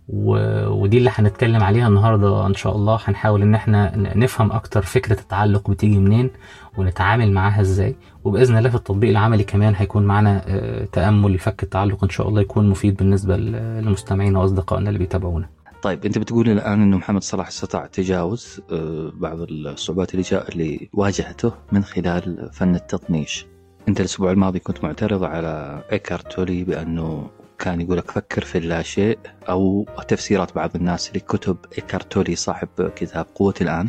و- 0.08 0.68
ودي 0.68 0.98
اللي 0.98 1.10
هنتكلم 1.14 1.62
عليها 1.62 1.88
النهارده 1.88 2.46
إن 2.46 2.54
شاء 2.54 2.76
الله. 2.76 2.98
هنحاول 3.04 3.42
إن 3.42 3.54
إحنا 3.54 3.92
نفهم 4.16 4.52
أكتر 4.52 4.82
فكرة 4.82 5.20
التعلق 5.20 5.70
بتيجي 5.70 5.98
منين 5.98 6.30
ونتعامل 6.78 7.32
معاها 7.32 7.60
إزاي. 7.60 7.96
وبإذن 8.24 8.58
الله 8.58 8.68
في 8.70 8.74
التطبيق 8.76 9.10
العملي 9.10 9.44
كمان 9.44 9.74
هيكون 9.76 10.04
معانا 10.06 10.42
آه، 10.46 10.84
تأمل 10.92 11.32
لفك 11.34 11.62
التعلق 11.62 12.04
إن 12.04 12.10
شاء 12.10 12.28
الله 12.28 12.40
يكون 12.40 12.68
مفيد 12.70 12.96
بالنسبة 12.96 13.36
لمستمعينا 13.36 14.38
وأصدقائنا 14.38 14.88
اللي 14.88 14.98
بيتابعونا. 14.98 15.48
طيب 15.86 16.04
أنت 16.04 16.18
بتقول 16.18 16.48
الآن 16.48 16.82
إنه 16.82 16.96
محمد 16.96 17.22
صلاح 17.22 17.46
استطاع 17.46 17.86
تجاوز 17.86 18.60
آه، 18.72 19.12
بعض 19.14 19.40
الصعوبات 19.40 20.10
اللي 20.10 20.22
جاء 20.22 20.48
اللي 20.48 20.88
واجهته 20.92 21.52
من 21.72 21.84
خلال 21.84 22.50
فن 22.52 22.74
التطنيش. 22.74 23.46
أنت 23.88 24.00
الأسبوع 24.00 24.30
الماضي 24.30 24.58
كنت 24.58 24.84
معترض 24.84 25.24
على 25.24 25.82
إيكارت 25.92 26.32
تولي 26.32 26.64
بأنه 26.64 27.30
كان 27.58 27.80
يقول 27.80 27.98
لك 27.98 28.10
فكر 28.10 28.44
في 28.44 28.58
اللاشيء 28.58 29.18
أو 29.48 29.86
تفسيرات 30.08 30.54
بعض 30.54 30.70
الناس 30.76 31.16
لكتب 31.16 31.56
إيكارت 31.78 32.12
تولي 32.12 32.36
صاحب 32.36 32.68
كتاب 32.96 33.26
قوة 33.34 33.54
الآن 33.60 33.88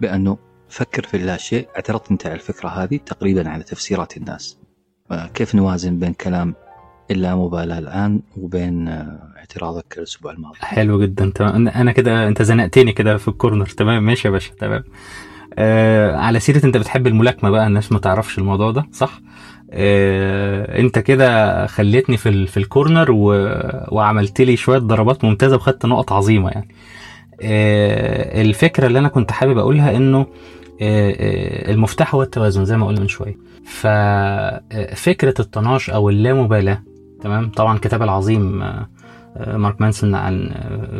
بأنه 0.00 0.38
فكر 0.68 1.02
في 1.02 1.16
اللاشيء 1.16 1.68
اعترضت 1.76 2.10
أنت 2.10 2.26
على 2.26 2.34
الفكرة 2.34 2.68
هذه 2.68 2.96
تقريبا 2.96 3.48
على 3.48 3.62
تفسيرات 3.62 4.16
الناس. 4.16 4.58
آه، 5.10 5.26
كيف 5.26 5.54
نوازن 5.54 5.98
بين 5.98 6.12
كلام 6.12 6.54
اللامبالاة 7.10 7.78
الآن 7.78 8.22
وبين 8.36 8.88
آه، 8.88 9.29
اعتراضك 9.50 9.98
الأسبوع 9.98 10.32
الماضي؟ 10.32 10.58
حلو 10.60 11.00
جدا 11.02 11.32
تمام. 11.34 11.68
أنا 11.68 11.92
كده 11.92 12.28
أنت 12.28 12.42
زنقتني 12.42 12.92
كده 12.92 13.16
في 13.16 13.28
الكورنر. 13.28 13.66
تمام 13.66 14.02
ماشي 14.06 14.28
يا 14.28 14.32
باشا 14.32 14.54
تمام. 14.54 14.84
آه 15.58 16.16
على 16.16 16.40
سيرة 16.40 16.66
أنت 16.66 16.76
بتحب 16.76 17.06
الملاكمة 17.06 17.50
بقى 17.50 17.66
الناس 17.66 17.92
ما 17.92 17.98
تعرفش 17.98 18.38
الموضوع 18.38 18.70
ده 18.70 18.86
صح؟ 18.92 19.20
آه 19.70 20.78
أنت 20.80 20.98
كده 20.98 21.66
خليتني 21.66 22.16
في 22.16 22.46
في 22.46 22.56
الكورنر 22.56 23.10
و... 23.10 23.26
وعملت 23.88 24.40
لي 24.40 24.56
شوية 24.56 24.78
ضربات 24.78 25.24
ممتازة 25.24 25.56
وخدت 25.56 25.86
نقط 25.86 26.12
عظيمة 26.12 26.50
يعني. 26.50 26.68
آه 27.42 28.42
الفكرة 28.42 28.86
اللي 28.86 28.98
أنا 28.98 29.08
كنت 29.08 29.32
حابب 29.32 29.58
أقولها 29.58 29.96
إنه 29.96 30.18
آه، 30.82 31.10
آه، 31.10 31.72
المفتاح 31.72 32.14
هو 32.14 32.22
التوازن 32.22 32.64
زي 32.64 32.76
ما 32.76 32.86
قلنا 32.86 33.00
من 33.00 33.08
شوية. 33.08 33.36
ففكره 33.64 35.34
الطناش 35.40 35.90
أو 35.90 36.08
اللامبالاة 36.10 36.82
تمام. 37.22 37.50
طبعا 37.50 37.74
الكتاب 37.76 38.02
العظيم 38.02 38.62
آه، 38.62 38.66
آه، 38.66 38.88
مارك 39.36 39.80
مانسون 39.80 40.14
عن 40.14 40.50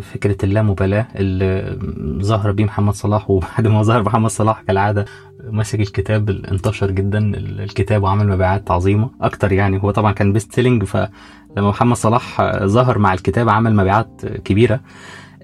فكرة 0.03 0.37
اللامبالاة 0.45 1.07
اللي 1.17 1.79
ظهر 2.23 2.53
بيه 2.53 2.65
محمد 2.65 2.95
صلاح 2.95 3.31
وبعد 3.31 3.67
ما 3.67 3.83
ظهر 3.83 4.03
محمد 4.03 4.31
صلاح 4.31 4.63
كالعادة 4.63 5.05
مسك 5.45 5.81
الكتاب 5.81 6.31
انتشر 6.31 6.91
جدا 6.91 7.19
الكتاب 7.37 8.03
وعمل 8.03 8.29
مبيعات 8.29 8.71
عظيمة 8.71 9.11
أكتر 9.21 9.53
يعني. 9.53 9.83
هو 9.83 9.91
طبعا 9.91 10.13
كان 10.13 10.33
best 10.33 10.53
selling 10.55 10.85
فلما 10.85 11.11
محمد 11.57 11.97
صلاح 11.97 12.55
ظهر 12.65 12.99
مع 12.99 13.15
الكتاب 13.15 13.49
عمل 13.49 13.77
مبيعات 13.77 14.27
كبيرة. 14.27 14.81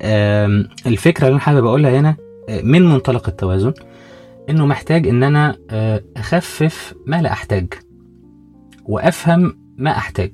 آم، 0.02 0.68
الفكرة 0.86 1.24
اللي 1.24 1.32
أنا 1.32 1.40
حابب 1.40 1.66
أقولها 1.66 2.00
هنا 2.00 2.16
من 2.62 2.82
منطلق 2.82 3.28
التوازن؟ 3.28 3.72
إنه 4.50 4.66
محتاج 4.66 5.08
إن 5.08 5.22
أنا 5.22 5.56
آه، 5.70 6.02
أخفف 6.16 6.94
ما 7.06 7.22
لا 7.22 7.32
أحتاج 7.32 7.66
وأفهم 8.84 9.56
ما 9.76 9.90
أحتاج. 9.90 10.32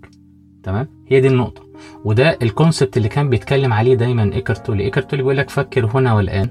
تمام؟ 0.63 0.89
هي 1.09 1.21
دي 1.21 1.29
النقطة. 1.29 1.63
وده 2.05 2.39
ال 2.43 2.49
concept 2.50 2.97
اللي 2.97 3.09
كان 3.09 3.31
بيتكلم 3.31 3.73
عليه 3.73 3.95
دايما 3.95 4.23
إيكارت 4.33 4.67
تولي. 4.67 4.85
إيكارت 4.85 5.11
تولي 5.11 5.23
بيقول 5.23 5.37
لك 5.37 5.51
فكر 5.51 5.87
هنا 5.87 6.15
والآن 6.15 6.51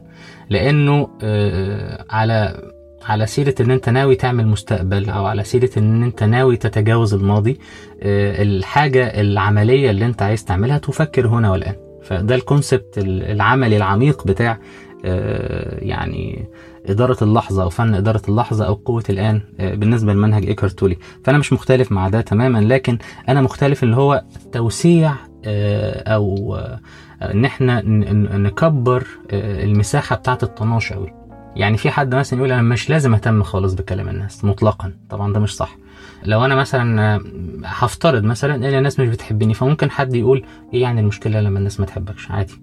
لأنه 0.49 1.09
آه، 1.23 2.05
على 2.09 2.71
على 3.05 3.25
سيرة 3.25 3.55
إن 3.61 3.71
أنت 3.71 3.89
ناوي 3.89 4.15
تعمل 4.15 4.47
مستقبل 4.47 5.09
أو 5.09 5.25
على 5.25 5.43
سيرة 5.43 5.69
إن 5.77 6.03
أنت 6.03 6.23
ناوي 6.23 6.57
تتجاوز 6.57 7.13
الماضي 7.13 7.59
آه، 8.01 8.43
الحاجة 8.43 9.21
العملية 9.21 9.89
اللي 9.89 10.05
أنت 10.05 10.21
عايز 10.21 10.45
تعملها 10.45 10.77
تفكر 10.77 11.27
هنا 11.27 11.51
والآن. 11.51 11.75
فده 12.03 12.35
الكونسبت 12.35 12.93
العملي 13.07 13.77
العميق 13.77 14.27
بتاع 14.27 14.59
آه، 15.05 15.79
يعني 15.83 16.49
إدارة 16.85 17.17
اللحظة 17.23 17.63
أو 17.63 17.69
فن 17.69 17.95
إدارة 17.95 18.21
اللحظة 18.29 18.65
أو 18.65 18.73
قوة 18.73 19.03
الآن 19.09 19.41
بالنسبة 19.59 20.13
لمنهج 20.13 20.45
إيكارت 20.45 20.79
تولي. 20.79 20.97
فأنا 21.23 21.37
مش 21.37 21.53
مختلف 21.53 21.91
مع 21.91 22.09
ده 22.09 22.21
تماما 22.21 22.57
لكن 22.59 22.97
أنا 23.29 23.41
مختلف 23.41 23.83
اللي 23.83 23.95
هو 23.95 24.23
توسيع 24.51 25.13
آه، 25.45 26.13
أو 26.15 26.55
آه، 26.55 26.79
إن 27.21 27.45
إحنا 27.45 27.81
ن- 27.81 27.99
ن- 28.23 28.43
نكبر 28.43 29.07
آه، 29.31 29.63
المساحة 29.63 30.15
بتاعة 30.15 30.37
الطناش 30.43 30.91
أوي. 30.91 31.13
يعني 31.55 31.77
في 31.77 31.91
حد 31.91 32.15
مثلا 32.15 32.39
يقول 32.39 32.51
أنا 32.51 32.61
مش 32.61 32.89
لازم 32.89 33.13
أهتم 33.13 33.43
خالص 33.43 33.73
بكلام 33.73 34.09
الناس 34.09 34.45
مطلقا. 34.45 34.93
طبعا 35.09 35.33
ده 35.33 35.39
مش 35.39 35.55
صح. 35.55 35.77
لو 36.25 36.45
أنا 36.45 36.55
مثلا 36.55 37.21
هفترض 37.65 38.23
مثلا 38.23 38.55
إن 38.55 38.63
الناس 38.63 38.99
مش 38.99 39.09
بتحبني 39.09 39.53
فممكن 39.53 39.91
حد 39.91 40.15
يقول 40.15 40.43
إيه 40.73 40.81
يعني 40.81 41.01
المشكلة 41.01 41.41
لما 41.41 41.59
الناس 41.59 41.79
ما 41.79 41.85
تحبكش؟ 41.85 42.31
عادي. 42.31 42.53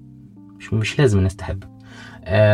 مش 0.59 0.73
مش 0.75 0.99
لازم 0.99 1.19
الناس 1.19 1.37
تحبك. 1.37 1.69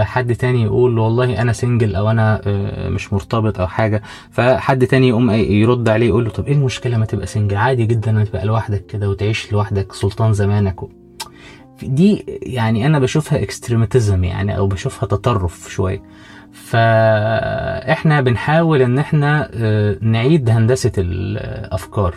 حد 0.05 0.35
تاني 0.35 0.63
يقول 0.63 0.99
والله 0.99 1.43
أنا 1.43 1.53
single 1.53 1.95
أو 1.97 2.11
أنا 2.11 2.41
آه، 2.47 2.89
مش 2.89 3.13
مرتبط 3.13 3.61
أو 3.61 3.67
حاجة. 3.67 4.03
فحد 4.31 4.87
تاني 4.87 5.09
يقوم 5.09 5.31
يرد 5.31 5.89
عليه 5.89 6.07
يقول 6.07 6.25
له 6.25 6.31
طب 6.31 6.47
إيه 6.47 6.55
المشكلة 6.55 6.97
ما 6.99 7.05
تبقى 7.07 7.27
single 7.27 7.57
عادي 7.57 7.87
جدا 7.87 8.13
ما 8.13 8.25
تبقى 8.25 8.45
لوحدك 8.47 8.87
كده 8.87 9.11
وتعيش 9.11 9.53
لوحدك 9.53 9.93
سلطان 9.93 10.33
زمانك 10.33 10.83
و... 10.83 10.89
دي 11.83 12.25
يعني 12.43 12.87
أنا 12.87 12.99
بشوفها 12.99 13.43
extremism 13.43 14.25
يعني 14.25 14.57
أو 14.59 14.67
بشوفها 14.67 15.07
تطرف 15.07 15.69
شوية. 15.71 16.03
فإحنا 16.53 18.21
بنحاول 18.21 18.83
إن 18.83 18.99
إحنا 18.99 19.51
آه، 19.55 19.97
نعيد 20.01 20.51
هندسة 20.51 20.93
الأفكار 20.99 22.15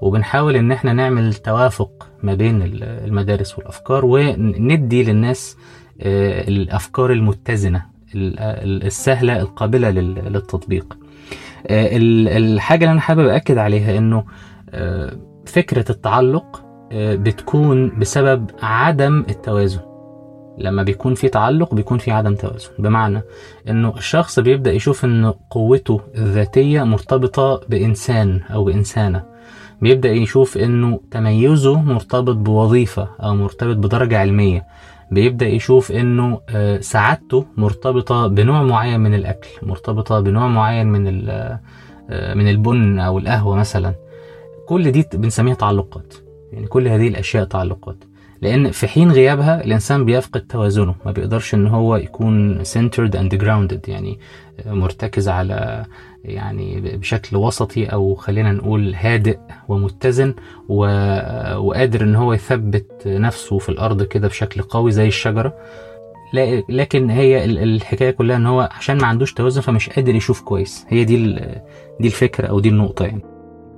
وبنحاول 0.00 0.56
إن 0.56 0.72
إحنا 0.72 0.92
نعمل 0.92 1.34
توافق 1.34 2.06
ما 2.22 2.34
بين 2.34 2.62
ال- 2.62 2.82
المدارس 2.82 3.58
والأفكار 3.58 4.04
وندي 4.04 5.02
للناس 5.02 5.56
آه، 5.56 5.85
الأفكار 6.00 7.12
المتزنة 7.12 7.82
ال- 8.14 8.38
ال- 8.38 8.86
السهلة 8.86 9.40
القابلة 9.40 9.90
لل- 9.90 10.32
للتطبيق. 10.32 10.96
آه، 11.66 11.96
ال- 11.96 12.28
الحاجة 12.28 12.84
اللي 12.84 12.92
أنا 12.92 13.00
حابب 13.00 13.26
اكد 13.28 13.58
عليها 13.58 13.98
إنه 13.98 14.24
آه، 14.70 15.16
فكرة 15.46 15.84
التعلق 15.90 16.62
آه، 16.92 17.14
بتكون 17.14 17.98
بسبب 17.98 18.50
عدم 18.62 19.24
التوازن. 19.28 19.80
لما 20.58 20.82
بيكون 20.82 21.14
في 21.14 21.28
تعلق 21.28 21.74
بيكون 21.74 21.98
في 21.98 22.10
عدم 22.10 22.34
توازن. 22.34 22.68
بمعنى 22.78 23.22
إنه 23.68 23.94
الشخص 23.96 24.38
بيبدأ 24.40 24.72
يشوف 24.72 25.04
إن 25.04 25.32
قوته 25.50 26.00
الذاتية 26.14 26.82
مرتبطة 26.82 27.60
بإنسان 27.68 28.40
أو 28.50 28.64
بإنسانة. 28.64 29.22
بيبدأ 29.82 30.10
يشوف 30.10 30.58
إنه 30.58 31.00
تميزه 31.10 31.80
مرتبط 31.82 32.36
بوظيفة 32.36 33.08
أو 33.22 33.34
مرتبط 33.34 33.76
بدرجة 33.76 34.18
علمية. 34.18 34.66
بيبدأ 35.10 35.46
يشوف 35.46 35.92
إنه 35.92 36.40
آه، 36.48 36.80
سعادته 36.80 37.46
مرتبطة 37.56 38.26
بنوع 38.26 38.62
معين 38.62 39.00
من 39.00 39.14
الأكل 39.14 39.48
مرتبطة 39.62 40.20
بنوع 40.20 40.48
معين 40.48 40.86
من 40.86 41.28
آه، 41.28 41.60
من 42.34 42.48
البن 42.48 42.98
أو 42.98 43.18
القهوة 43.18 43.56
مثلا. 43.56 43.94
كل 44.66 44.90
دي 44.90 45.06
بنسميها 45.14 45.54
تعلقات 45.54 46.14
يعني 46.52 46.66
كل 46.66 46.88
هذه 46.88 47.08
الأشياء 47.08 47.44
تعلقات. 47.44 47.96
لأن 48.42 48.70
في 48.70 48.88
حين 48.88 49.12
غيابها 49.12 49.64
الإنسان 49.64 50.04
بيفقد 50.04 50.40
توازنه 50.40 50.94
ما 51.06 51.12
بيقدرش 51.12 51.54
إن 51.54 51.66
هو 51.66 51.96
يكون 51.96 52.64
centered 52.64 53.10
and 53.12 53.38
grounded 53.42 53.88
يعني 53.88 54.18
مرتكز 54.66 55.28
على 55.28 55.84
يعني 56.24 56.80
بشكل 56.96 57.36
وسطي 57.36 57.86
أو 57.86 58.14
خلينا 58.14 58.52
نقول 58.52 58.94
هادئ 58.94 59.38
ومتزن 59.68 60.34
و... 60.68 60.78
وقادر 61.56 62.02
إن 62.02 62.14
هو 62.16 62.32
يثبت 62.32 63.02
نفسه 63.06 63.58
في 63.58 63.68
الأرض 63.68 64.02
كده 64.02 64.28
بشكل 64.28 64.62
قوي 64.62 64.90
زي 64.92 65.06
الشجرة. 65.08 65.54
لكن 66.68 67.10
هي 67.10 67.44
ال- 67.44 67.58
الحكاية 67.58 68.10
كلها 68.10 68.36
إن 68.36 68.46
هو 68.46 68.68
عشان 68.72 68.98
ما 68.98 69.06
عندوش 69.06 69.32
توازن 69.34 69.60
فمش 69.60 69.90
قادر 69.90 70.14
يشوف 70.14 70.40
كويس. 70.40 70.84
هي 70.88 71.04
دي 71.04 71.16
دي 72.00 72.06
الفكرة 72.06 72.46
أو 72.46 72.60
دي 72.60 72.68
النقطة 72.68 73.04
يعني. 73.04 73.22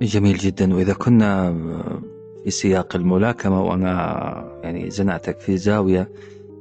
جميل 0.01 0.37
جدا. 0.37 0.75
وإذا 0.75 0.93
كنا 0.93 1.49
في 2.43 2.51
سياق 2.51 2.95
الملاكمة 2.95 3.63
وأنا 3.63 4.59
يعني 4.63 4.89
زنقتك 4.89 5.39
في 5.39 5.57
زاوية 5.57 6.11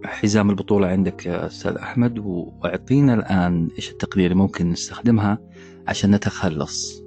حزام 0.04 0.50
البطولة 0.50 0.86
عندك 0.86 1.26
يا 1.26 1.46
أستاذ 1.46 1.72
أحمد 1.76 2.18
وأعطينا 2.18 3.14
الآن 3.14 3.68
إيش 3.76 3.90
التقنية 3.90 4.24
اللي 4.24 4.34
ممكن 4.36 4.70
نستخدمها 4.70 5.38
عشان 5.88 6.10
نتخلص 6.14 7.02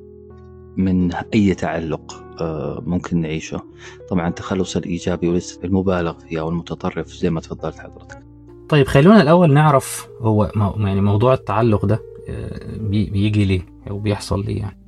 من 0.78 1.14
أي 1.14 1.54
تعلق 1.56 2.24
آه، 2.42 2.84
ممكن 2.86 3.22
نعيشه. 3.22 3.62
طبعا 4.10 4.28
التخلص 4.28 4.78
الإيجابي 4.78 5.28
وليس 5.28 5.60
المبالغ 5.64 6.14
فيه 6.20 6.40
أو 6.40 6.50
المتطرف 6.50 7.08
زي 7.08 7.30
ما 7.30 7.42
تفضلت 7.42 7.80
حضرتك. 7.80 8.24
طيب 8.70 8.88
خلونا 8.88 9.22
الأول 9.22 9.54
نعرف 9.54 10.08
هو 10.22 10.52
يعني 10.78 11.02
موضوع 11.02 11.34
التعلق 11.34 11.86
ده 11.86 12.00
آه، 12.30 12.78
بي- 12.78 13.10
بيجي 13.10 13.46
ليه 13.46 13.62
أو 13.90 14.00
بيحصل 14.00 14.46
ليه 14.46 14.60
يعني. 14.60 14.81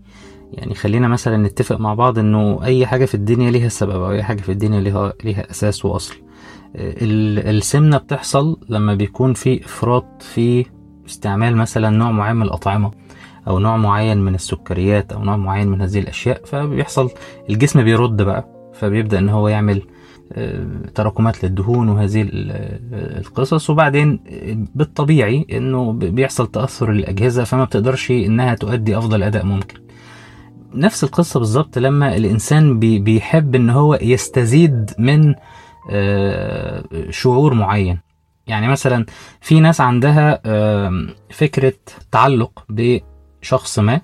يعني 0.54 0.74
خلينا 0.76 1.08
مثلا 1.08 1.38
نتفق 1.38 1.80
مع 1.80 1.94
بعض 1.94 2.20
إنه 2.20 2.60
أي 2.64 2.86
حاجة 2.86 3.06
في 3.06 3.16
الدنيا 3.16 3.52
ليها 3.52 3.70
سبب 3.70 3.92
أو 4.04 4.12
أي 4.12 4.24
حاجة 4.24 4.42
في 4.42 4.52
الدنيا 4.52 4.82
ليها 4.82 5.14
ليها 5.24 5.52
أساس 5.52 5.86
وأصل. 5.86 6.16
آه، 6.76 6.96
ال- 7.02 7.56
السمنة 7.58 7.98
بتحصل 7.98 8.58
لما 8.70 8.96
بيكون 8.96 9.34
في 9.34 9.66
إفراط 9.66 10.22
في 10.22 10.66
استعمال 11.08 11.56
مثلا 11.56 11.90
نوع 11.90 12.12
معين 12.12 12.36
من 12.36 12.42
الأطعمة 12.42 12.92
أو 13.48 13.60
نوع 13.60 13.78
معين 13.78 14.18
من 14.18 14.36
السكريات 14.36 15.12
أو 15.14 15.24
نوع 15.24 15.38
معين 15.38 15.68
من 15.68 15.82
هذه 15.82 16.00
الأشياء 16.00 16.42
فبيحصل 16.46 17.10
الجسم 17.50 17.84
بيرد 17.84 18.22
بقى 18.22 18.48
فبيبدأ 18.74 19.20
إن 19.20 19.30
هو 19.30 19.48
يعمل 19.48 19.82
آه، 20.34 20.66
تراكمات 20.96 21.44
للدهون 21.44 21.90
وهذه 21.90 22.22
آه، 22.22 23.20
القصص. 23.20 23.70
وبعدين 23.70 24.20
بالطبيعي 24.76 25.46
إنه 25.52 25.92
بيحصل 25.94 26.48
تأثر 26.48 26.92
الأجهزة 26.92 27.44
فما 27.44 27.64
بتقدرش 27.64 28.12
إنها 28.12 28.56
تؤدي 28.56 28.98
أفضل 28.98 29.24
أداء 29.24 29.46
ممكن. 29.46 29.78
نفس 30.76 31.04
القصة 31.04 31.40
بالظبط 31.40 31.78
لما 31.78 32.16
الإنسان 32.16 32.80
بي- 32.80 33.00
بيحب 33.00 33.56
إن 33.56 33.70
هو 33.70 33.96
يستزيد 34.02 34.92
من 35.00 35.36
آه، 35.90 36.84
شعور 37.10 37.54
معين. 37.54 38.00
يعني 38.48 38.68
مثلا 38.68 39.06
في 39.42 39.60
ناس 39.60 39.82
عندها 39.82 40.42
آم، 40.46 41.10
فكرة 41.32 41.74
تعلق 42.12 42.66
بشخص 42.70 43.80
ما 43.80 44.02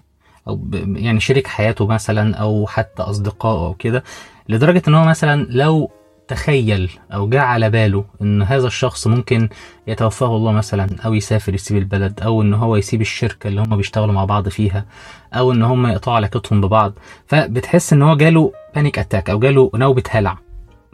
ب- 0.47 0.97
يعني 0.97 1.19
شريك 1.19 1.47
حياته 1.47 1.87
مثلا 1.87 2.35
أو 2.35 2.67
حتى 2.67 3.03
اصدقائه 3.03 3.65
أو 3.65 3.73
كده 3.73 4.03
لدرجة 4.49 4.81
إن 4.87 4.95
هو 4.95 5.05
مثلا 5.05 5.47
لو 5.49 5.91
تخيل 6.29 6.91
أو 7.13 7.29
جاء 7.29 7.41
على 7.41 7.69
باله 7.69 8.05
إن 8.21 8.41
هذا 8.41 8.67
الشخص 8.67 9.07
ممكن 9.07 9.49
يتوفاه 9.87 10.35
الله 10.35 10.51
مثلا 10.51 10.87
أو 11.05 11.13
يسافر 11.13 11.53
يسيب 11.53 11.77
البلد 11.77 12.19
أو 12.21 12.41
إن 12.41 12.53
هو 12.53 12.75
يسيب 12.75 13.01
الشركة 13.01 13.47
اللي 13.47 13.61
هم 13.61 13.77
بيشتغلوا 13.77 14.13
مع 14.13 14.25
بعض 14.25 14.49
فيها 14.49 14.85
أو 15.33 15.51
إن 15.51 15.63
هم 15.63 15.87
يقطعوا 15.87 16.15
علاقتهم 16.17 16.61
ببعض. 16.61 16.93
فبتحس 17.27 17.93
إن 17.93 18.01
هو 18.01 18.17
جاله 18.17 18.51
panic 18.75 18.99
attack 18.99 19.29
أو 19.29 19.39
جاله 19.39 19.71
نوبة 19.75 20.03
هلع. 20.09 20.37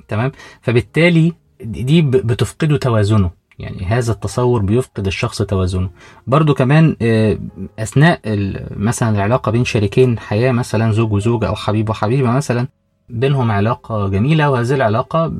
تمام؟ 0.08 0.32
فبالتالي 0.62 1.34
دي 1.62 2.02
بتفقده 2.02 2.78
توازنه. 2.78 3.32
يعني 3.60 3.86
هذا 3.86 4.12
التصور 4.12 4.62
بيفقد 4.62 5.08
الشخص 5.08 5.41
توازنه. 5.41 5.89
برضو 6.28 6.54
كمان 6.54 6.95
آه، 7.02 7.38
أثناء 7.80 8.19
ال- 8.26 8.67
مثلا 8.84 9.10
العلاقة 9.10 9.52
بين 9.52 9.65
شريكين 9.65 10.19
حياة 10.19 10.52
مثلا 10.52 10.91
زوج 10.91 11.12
وزوجة 11.13 11.48
أو 11.48 11.56
حبيب 11.56 11.89
وحبيبة 11.89 12.32
مثلا 12.32 12.67
بينهم 13.10 13.52
علاقة 13.52 14.08
جميلة 14.08 14.50
وهذه 14.50 14.74
العلاقة 14.74 15.28
ب... 15.28 15.39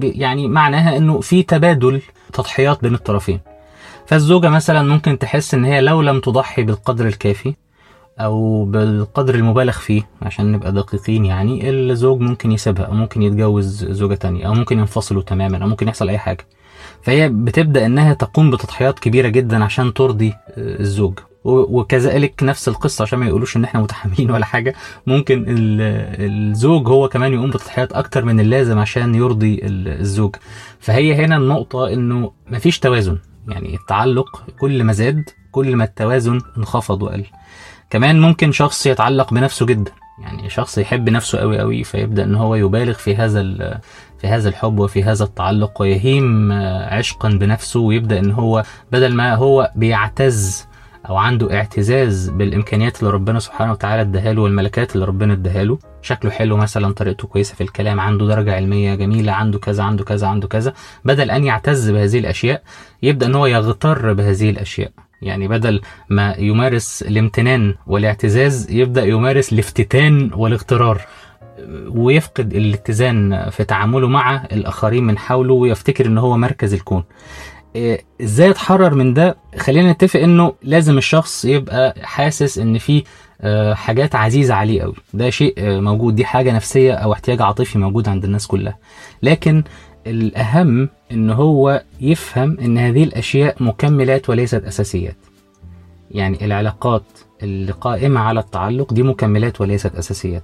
ب... 0.00 0.04
يعني 0.04 0.48
معناها 0.48 0.96
إنه 0.96 1.20
في 1.20 1.42
تبادل 1.42 2.02
تضحيات 2.32 2.82
بين 2.82 2.94
الطرفين. 2.94 3.40
فالزوجة 4.06 4.48
مثلا 4.48 4.82
ممكن 4.82 5.18
تحس 5.18 5.54
إن 5.54 5.64
هي 5.64 5.80
لو 5.80 6.02
لم 6.02 6.20
تضحي 6.20 6.62
بالقدر 6.62 7.06
الكافي 7.06 7.54
أو 8.20 8.64
بالقدر 8.64 9.34
المبالغ 9.34 9.72
فيه 9.72 10.02
عشان 10.22 10.52
نبقى 10.52 10.72
دقيقين 10.72 11.24
يعني 11.24 11.70
الزوج 11.70 12.20
ممكن 12.20 12.52
يسيبها 12.52 12.84
أو 12.84 12.94
ممكن 12.94 13.22
يتجوز 13.22 13.84
زوجة 13.84 14.14
تانية 14.14 14.46
أو 14.46 14.54
ممكن 14.54 14.78
ينفصلوا 14.78 15.22
تماما 15.22 15.62
أو 15.62 15.68
ممكن 15.68 15.88
يحصل 15.88 16.08
أي 16.08 16.18
حاجة. 16.18 16.46
فهي 17.02 17.28
بتبدأ 17.28 17.86
إنها 17.86 18.14
تقوم 18.14 18.50
بتضحيات 18.50 18.98
كبيرة 18.98 19.28
جدا 19.28 19.64
عشان 19.64 19.94
ترضي 19.94 20.28
آه، 20.28 20.80
الزوج. 20.80 21.18
وكذلك 21.44 22.42
نفس 22.42 22.68
القصة 22.68 23.02
عشان 23.02 23.18
ما 23.18 23.26
يقولوش 23.26 23.56
إن 23.56 23.64
إحنا 23.64 23.80
متحملين 23.80 24.30
ولا 24.30 24.44
حاجة. 24.44 24.74
ممكن 25.06 25.44
ال- 25.48 26.50
الزوج 26.50 26.88
هو 26.88 27.08
كمان 27.08 27.32
يقوم 27.32 27.50
بتضحيات 27.50 27.92
أكتر 27.92 28.24
من 28.24 28.40
اللازم 28.40 28.78
عشان 28.78 29.14
يرضي 29.14 29.54
ال- 29.54 30.00
الزوج. 30.00 30.36
فهي 30.80 31.14
هنا 31.14 31.36
النقطة 31.36 31.92
إنه 31.92 32.32
مفيش 32.50 32.78
توازن. 32.78 33.18
يعني 33.48 33.74
التعلق 33.74 34.42
كل 34.58 34.84
ما 34.84 34.92
زاد 34.92 35.24
كل 35.52 35.76
ما 35.76 35.84
التوازن 35.84 36.40
انخفض 36.58 37.02
وقل. 37.02 37.24
كمان 37.94 38.20
ممكن 38.20 38.52
شخص 38.52 38.86
يتعلق 38.86 39.34
بنفسه 39.34 39.66
جدا. 39.66 39.92
يعني 40.22 40.50
شخص 40.50 40.78
يحب 40.78 41.08
نفسه 41.08 41.38
قوي 41.38 41.58
قوي 41.58 41.84
فيبدأ 41.84 42.24
إن 42.24 42.34
هو 42.34 42.54
يبالغ 42.54 42.92
في 42.92 43.16
هذا 43.16 43.42
في 44.18 44.26
هذا 44.26 44.48
الحب 44.48 44.78
وفي 44.78 45.02
هذا 45.04 45.24
التعلق 45.24 45.82
ويهيم 45.82 46.52
عشقا 46.92 47.28
بنفسه 47.28 47.80
ويبدأ 47.80 48.18
إن 48.18 48.30
هو 48.30 48.62
بدل 48.92 49.14
ما 49.14 49.34
هو 49.34 49.70
بيعتز 49.76 50.66
أو 51.08 51.16
عنده 51.16 51.54
اعتزاز 51.56 52.28
بالإمكانيات 52.28 53.00
اللي 53.00 53.10
ربنا 53.10 53.38
سبحانه 53.38 53.72
وتعالى 53.72 54.02
اداها 54.02 54.32
له 54.32 54.42
والملكات 54.42 54.94
اللي 54.94 55.06
ربنا 55.06 55.32
اداها 55.32 55.64
له. 55.64 55.78
شكله 56.02 56.30
حلو 56.30 56.56
مثلا 56.56 56.94
طريقته 56.94 57.28
كويسة 57.28 57.54
في 57.54 57.60
الكلام 57.60 58.00
عنده 58.00 58.26
درجة 58.26 58.54
علمية 58.54 58.94
جميلة 58.94 59.32
عنده 59.32 59.58
كذا 59.58 59.84
عنده 59.84 60.04
كذا 60.04 60.26
عنده 60.26 60.48
كذا. 60.48 60.74
بدل 61.04 61.30
أن 61.30 61.44
يعتز 61.44 61.90
بهذه 61.90 62.18
الأشياء 62.18 62.62
يبدأ 63.02 63.26
إن 63.26 63.34
هو 63.34 63.46
يغتر 63.46 64.12
بهذه 64.12 64.50
الأشياء. 64.50 64.90
يعني 65.22 65.48
بدل 65.48 65.80
ما 66.10 66.34
يمارس 66.38 67.02
الامتنان 67.02 67.74
والاعتزاز 67.86 68.70
يبدأ 68.70 69.04
يمارس 69.04 69.52
الافتتان 69.52 70.30
والاغترار 70.34 71.00
ويفقد 71.88 72.54
الاتزان 72.54 73.50
في 73.50 73.64
تعامله 73.64 74.08
مع 74.08 74.44
الآخرين 74.52 75.04
من 75.04 75.18
حوله 75.18 75.54
ويفتكر 75.54 76.06
إن 76.06 76.18
هو 76.18 76.36
مركز 76.36 76.74
الكون. 76.74 77.04
إيه، 77.76 78.04
إزاي 78.22 78.50
أتحرر 78.50 78.94
من 78.94 79.14
ده؟ 79.14 79.36
خلينا 79.58 79.92
نتفق 79.92 80.20
إنه 80.20 80.52
لازم 80.62 80.98
الشخص 80.98 81.44
يبقى 81.44 81.94
حاسس 82.02 82.58
إن 82.58 82.78
في 82.78 83.04
آه، 83.40 83.74
حاجات 83.74 84.14
عزيزة 84.14 84.54
عليه 84.54 84.82
قوي. 84.82 84.94
ده 85.14 85.30
شيء 85.30 85.54
آه، 85.58 85.80
موجود 85.80 86.14
دي 86.14 86.24
حاجة 86.24 86.52
نفسية 86.52 86.92
أو 86.92 87.12
احتياج 87.12 87.42
عاطفي 87.42 87.78
موجود 87.78 88.08
عند 88.08 88.24
الناس 88.24 88.46
كلها. 88.46 88.78
لكن 89.22 89.64
الأهم 90.06 90.88
إن 91.12 91.30
هو 91.30 91.82
يفهم 92.00 92.56
إن 92.60 92.78
هذه 92.78 93.04
الأشياء 93.04 93.62
مكملات 93.62 94.30
وليست 94.30 94.64
أساسيات. 94.64 95.16
يعني 96.10 96.44
العلاقات 96.44 97.02
اللي 97.42 97.72
قائمة 97.72 98.20
على 98.20 98.40
التعلق 98.40 98.92
دي 98.92 99.02
مكملات 99.02 99.60
وليست 99.60 99.94
أساسيات. 99.96 100.42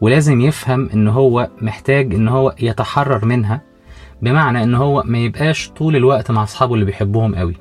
ولازم 0.00 0.40
يفهم 0.40 0.90
إن 0.94 1.08
هو 1.08 1.48
محتاج 1.60 2.14
إن 2.14 2.28
هو 2.28 2.54
يتحرر 2.60 3.24
منها 3.24 3.60
بمعنى 4.22 4.62
إن 4.62 4.74
هو 4.74 5.02
ما 5.06 5.18
يبقاش 5.18 5.70
طول 5.76 5.96
الوقت 5.96 6.30
مع 6.30 6.42
أصحابه 6.42 6.74
اللي 6.74 6.84
بيحبهم 6.84 7.34
قوي. 7.34 7.56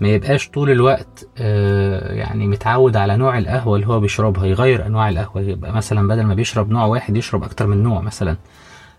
ما 0.00 0.08
يبقاش 0.08 0.48
طول 0.48 0.70
الوقت 0.70 1.28
آه، 1.38 2.12
يعني 2.12 2.46
متعود 2.46 2.96
على 2.96 3.16
نوع 3.16 3.38
القهوة 3.38 3.76
اللي 3.76 3.86
هو 3.86 4.00
بيشربها 4.00 4.46
يغير 4.46 4.86
أنواع 4.86 5.08
القهوة 5.08 5.42
يبقى 5.42 5.72
مثلا 5.72 6.08
بدل 6.08 6.22
ما 6.22 6.34
بيشرب 6.34 6.70
نوع 6.70 6.84
واحد 6.84 7.16
يشرب 7.16 7.44
أكتر 7.44 7.66
من 7.66 7.82
نوع 7.82 8.00
مثلا. 8.00 8.36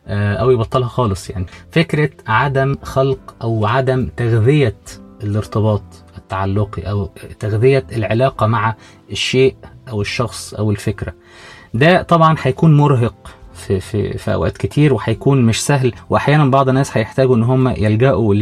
أو 0.07 0.51
يبطلها 0.51 0.87
خالص 0.87 1.29
يعني. 1.29 1.45
فكرة 1.71 2.09
عدم 2.27 2.75
خلق 2.83 3.35
أو 3.41 3.65
عدم 3.65 4.09
تغذية 4.17 4.75
الارتباط 5.23 5.83
التعلقي 6.17 6.81
أو 6.81 7.09
تغذية 7.39 7.85
العلاقة 7.91 8.47
مع 8.47 8.75
الشيء 9.11 9.55
أو 9.89 10.01
الشخص 10.01 10.53
أو 10.53 10.71
الفكرة. 10.71 11.13
ده 11.73 12.01
طبعا 12.01 12.35
هيكون 12.41 12.77
مرهق 12.77 13.15
في 13.53 13.79
في 13.79 14.17
في 14.17 14.33
أوقات 14.33 14.57
كتير 14.57 14.93
وهيكون 14.93 15.41
مش 15.41 15.65
سهل 15.65 15.93
واحيانا 16.09 16.45
بعض 16.45 16.69
الناس 16.69 16.97
هيحتاجوا 16.97 17.35
إن 17.35 17.43
هم 17.43 17.67
يلجأوا 17.67 18.33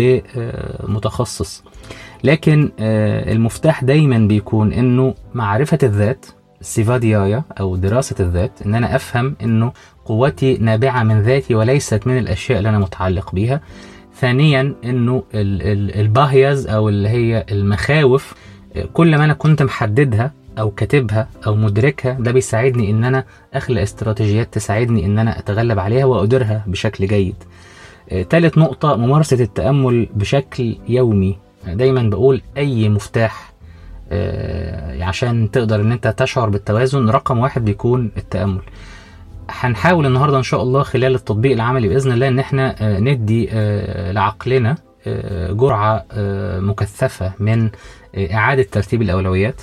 لمتخصص 0.84 1.64
لكن 2.24 2.72
آه، 2.80 3.32
المفتاح 3.34 3.84
دايما 3.84 4.18
بيكون 4.18 4.74
إنه 4.74 5.16
معرفة 5.34 5.78
الذات 5.84 6.26
سيفاديايا 6.62 7.44
أو 7.60 7.76
دراسة 7.76 8.16
الذات 8.20 8.52
إن 8.66 8.76
أنا 8.76 8.96
أفهم 8.96 9.36
إنه 9.42 9.72
قوتي 10.12 10.58
نابعة 10.58 11.04
من 11.04 11.22
ذاتي 11.22 11.56
وليست 11.56 12.08
من 12.08 12.18
الأشياء 12.18 12.58
اللي 12.58 12.70
أنا 12.70 12.80
متعلق 12.80 13.36
بيها. 13.36 13.62
ثانيا 14.20 14.62
ال- 14.84 16.00
الباهيز 16.00 16.68
أو 16.68 16.90
اللي 16.90 17.10
هي 17.10 17.46
المخاوف 17.52 18.34
كل 18.94 19.18
ما 19.18 19.26
أنا 19.26 19.34
كنت 19.34 19.64
محددها 19.64 20.32
أو 20.60 20.72
كاتبها 20.72 21.28
أو 21.48 21.56
مدركها 21.56 22.14
ده 22.14 22.32
بيساعدني 22.32 22.92
إن 22.92 23.04
أنا 23.04 23.24
أخلق 23.54 23.82
استراتيجيات 23.82 24.54
تساعدني 24.54 25.06
إن 25.06 25.20
أنا 25.20 25.40
أتغلب 25.40 25.80
عليها 25.80 26.06
واديرها 26.06 26.64
بشكل 26.68 27.08
جيد. 27.08 27.36
تالت 28.30 28.58
نقطة 28.58 28.96
ممارسة 28.96 29.44
التأمل 29.44 30.08
بشكل 30.14 30.78
يومي. 30.90 31.38
دايما 31.68 32.04
بقول 32.10 32.42
أي 32.58 32.90
مفتاح 32.90 33.52
آه، 34.14 35.04
عشان 35.04 35.52
تقدر 35.52 35.82
إن 35.82 35.92
أنت 35.92 36.08
تشعر 36.08 36.50
بالتوازن 36.50 37.10
رقم 37.10 37.38
واحد 37.40 37.66
بيكون 37.66 38.12
التأمل. 38.18 38.62
هنحاول 39.52 40.06
النهارده 40.06 40.38
إن 40.38 40.44
شاء 40.44 40.62
الله 40.64 40.84
خلال 40.84 41.16
التطبيق 41.16 41.52
العملي 41.52 41.88
بإذن 41.88 42.12
الله 42.12 42.28
إن 42.28 42.40
إحنا 42.40 42.76
آه، 42.82 43.00
ندي 43.00 43.50
آه، 43.52 44.12
لعقلنا 44.12 44.76
آه، 45.08 45.52
جرعة 45.52 46.06
مكثفة 46.60 47.34
من 47.40 47.70
إعادة 48.18 48.64
ترتيب 48.64 49.02
الأولويات 49.02 49.62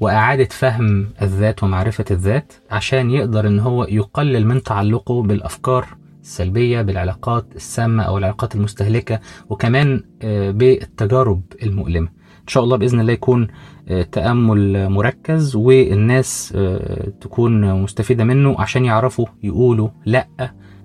وإعادة 0.00 0.48
فهم 0.50 1.08
الذات 1.22 1.62
ومعرفة 1.62 2.04
الذات 2.10 2.52
عشان 2.70 3.10
يقدر 3.10 3.46
إن 3.46 3.60
هو 3.60 3.84
يقلل 3.84 4.46
من 4.46 4.62
تعلقه 4.62 5.22
بالأفكار 5.22 5.86
السلبية 6.22 6.82
بالعلاقات 6.82 7.46
السامة 7.56 8.02
أو 8.02 8.18
العلاقات 8.18 8.54
المستهلكة 8.54 9.20
وكمان 9.50 10.04
بالتجارب 10.52 11.42
المؤلمة. 11.62 12.08
إن 12.42 12.48
شاء 12.48 12.64
الله 12.64 12.76
بإذن 12.76 13.00
الله 13.00 13.12
يكون 13.12 13.48
آه، 13.88 14.02
تأمل 14.02 14.88
مركز 14.88 15.56
والناس 15.56 16.52
آه، 16.56 17.12
تكون 17.20 17.82
مستفيدة 17.82 18.24
منه 18.24 18.56
عشان 18.60 18.84
يعرفوا 18.84 19.26
يقولوا 19.42 19.88
لأ 20.06 20.26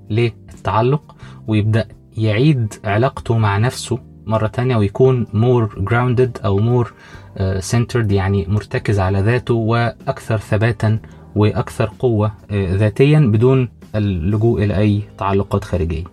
للتعلق 0.09 1.15
ويبدأ 1.47 1.87
يعيد 2.17 2.73
علاقته 2.83 3.37
مع 3.37 3.57
نفسه 3.57 3.99
مرة 4.25 4.47
تانية 4.47 4.75
ويكون 4.77 5.25
more 5.25 5.69
grounded 5.89 6.45
أو 6.45 6.83
more 6.83 6.87
آه، 7.37 7.59
centered 7.59 8.11
يعني 8.11 8.45
مرتكز 8.49 8.99
على 8.99 9.19
ذاته 9.21 9.53
وأكثر 9.53 10.37
ثباتا 10.37 10.99
وأكثر 11.35 11.91
قوة 11.99 12.31
آه، 12.51 12.75
ذاتيا 12.75 13.19
بدون 13.19 13.69
اللجوء 13.95 14.63
إلى 14.63 14.77
أي 14.77 15.01
تعلقات 15.17 15.63
خارجية. 15.63 16.03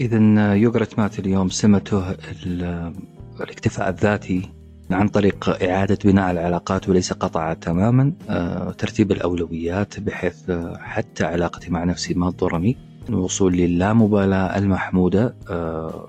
إذا 0.00 0.54
يوغرت 0.54 0.98
مات 0.98 1.18
اليوم 1.18 1.48
سمته 1.48 2.10
ال- 2.46 2.92
الاكتفاء 3.40 3.88
الذاتي 3.88 4.50
عن 4.90 5.08
طريق 5.08 5.62
إعادة 5.62 5.98
بناء 6.04 6.30
العلاقات 6.30 6.88
وليس 6.88 7.12
قطعها 7.12 7.54
تماما 7.54 8.12
آه، 8.30 8.70
ترتيب 8.70 9.12
الأولويات 9.12 10.00
بحيث 10.00 10.50
آه، 10.50 10.76
حتى 10.82 11.24
علاقتي 11.24 11.70
مع 11.70 11.84
نفسي 11.84 12.14
ما 12.14 12.30
تضرني. 12.30 12.76
الوصول 13.08 13.52
للامبالاة 13.52 14.58
المحمودة 14.58 15.34
آه، 15.50 16.08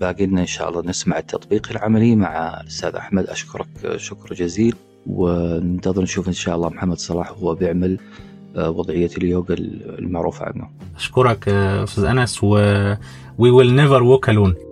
باقي 0.00 0.26
لنا 0.26 0.40
إن 0.40 0.46
شاء 0.46 0.68
الله 0.68 0.82
نسمع 0.86 1.18
التطبيق 1.18 1.70
العملي 1.70 2.16
مع 2.16 2.60
الأستاذ 2.60 2.94
أحمد. 2.94 3.26
أشكرك 3.26 3.66
شكر 3.96 4.34
جزيل. 4.34 4.74
وننتظر 5.06 6.02
نشوف 6.02 6.28
إن 6.28 6.32
شاء 6.32 6.56
الله 6.56 6.68
محمد 6.68 6.98
صلاح 6.98 7.30
وهو 7.32 7.54
بيعمل 7.54 7.98
وضعية 8.56 9.10
اليوغا 9.18 9.54
المعروفة 9.98 10.44
عنه. 10.44 10.70
أشكرك 10.96 11.48
أستاذ 11.48 12.04
أنس. 12.04 12.44
و 12.44 12.94
we 13.38 13.50
will 13.50 13.70
never 13.70 14.02
walk 14.04 14.28
alone. 14.28 14.69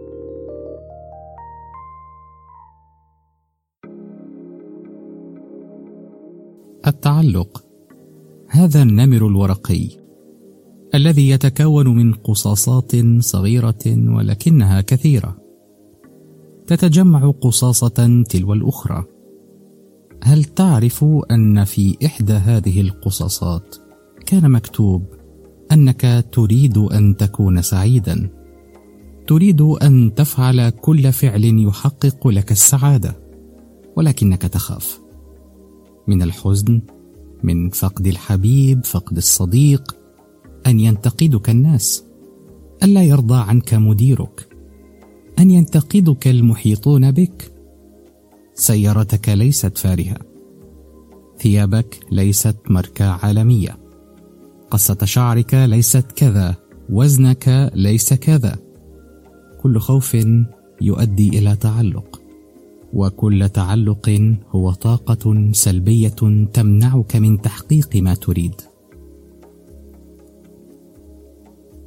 التعلق. 6.98 7.64
هذا 8.48 8.82
النمر 8.82 9.26
الورقي 9.26 9.88
الذي 10.94 11.28
يتكون 11.28 11.88
من 11.88 12.12
قصاصات 12.12 12.92
صغيرة 13.18 13.84
ولكنها 13.86 14.80
كثيرة. 14.80 15.36
تتجمع 16.66 17.30
قصاصة 17.30 18.24
تلو 18.28 18.52
الأخرى. 18.52 19.04
هل 20.22 20.44
تعرف 20.44 21.04
أن 21.30 21.64
في 21.64 21.96
إحدى 22.06 22.32
هذه 22.32 22.80
القصاصات 22.80 23.76
كان 24.26 24.50
مكتوب 24.50 25.04
أنك 25.72 26.26
تريد 26.32 26.78
أن 26.78 27.16
تكون 27.16 27.62
سعيدا؟ 27.62 28.30
تريد 29.26 29.60
أن 29.60 30.14
تفعل 30.14 30.70
كل 30.70 31.12
فعل 31.12 31.44
يحقق 31.44 32.28
لك 32.28 32.52
السعادة 32.52 33.16
ولكنك 33.96 34.42
تخاف. 34.42 35.07
من 36.08 36.22
الحزن 36.22 36.80
من 37.42 37.70
فقد 37.70 38.06
الحبيب 38.06 38.84
فقد 38.84 39.16
الصديق 39.16 39.96
أن 40.66 40.80
ينتقدك 40.80 41.50
الناس 41.50 42.04
الا 42.82 43.02
يرضى 43.02 43.36
عنك 43.36 43.74
مديرك 43.74 44.48
أن 45.38 45.50
ينتقدك 45.50 46.28
المحيطون 46.28 47.10
بك. 47.10 47.52
سيارتك 48.54 49.28
ليست 49.28 49.78
فارهة 49.78 50.16
ثيابك 51.38 52.00
ليست 52.12 52.56
ماركه 52.70 53.04
عالمية 53.04 53.76
قصة 54.70 54.98
شعرك 55.04 55.54
ليست 55.54 56.12
كذا 56.16 56.54
وزنك 56.90 57.70
ليس 57.74 58.14
كذا. 58.14 58.56
كل 59.60 59.78
خوف 59.78 60.16
يؤدي 60.80 61.28
إلى 61.28 61.56
تعلق. 61.56 62.20
وكل 62.92 63.48
تعلق 63.48 64.34
هو 64.48 64.72
طاقة 64.72 65.50
سلبية 65.52 66.08
تمنعك 66.52 67.16
من 67.16 67.40
تحقيق 67.40 67.96
ما 67.96 68.14
تريد. 68.14 68.54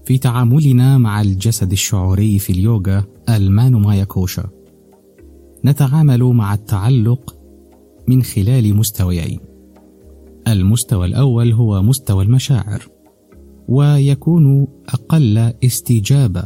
في 0.05 0.17
تعاملنا 0.17 0.97
مع 0.97 1.21
الجسد 1.21 1.71
الشعوري 1.71 2.39
في 2.39 2.53
اليوغا 2.53 3.03
ألمان 3.29 3.75
مايا 3.75 4.03
كوشا 4.03 4.49
نتعامل 5.65 6.23
مع 6.23 6.53
التعلق 6.53 7.35
من 8.07 8.23
خلال 8.23 8.75
مستويين. 8.75 9.39
المستوى 10.47 11.07
الأول 11.07 11.51
هو 11.51 11.81
مستوى 11.81 12.23
المشاعر 12.23 12.87
ويكون 13.67 14.67
أقل 14.89 15.53
استجابة. 15.63 16.43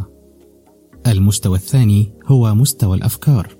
المستوى 1.07 1.57
الثاني 1.57 2.11
هو 2.25 2.55
مستوى 2.55 2.97
الأفكار. 2.97 3.54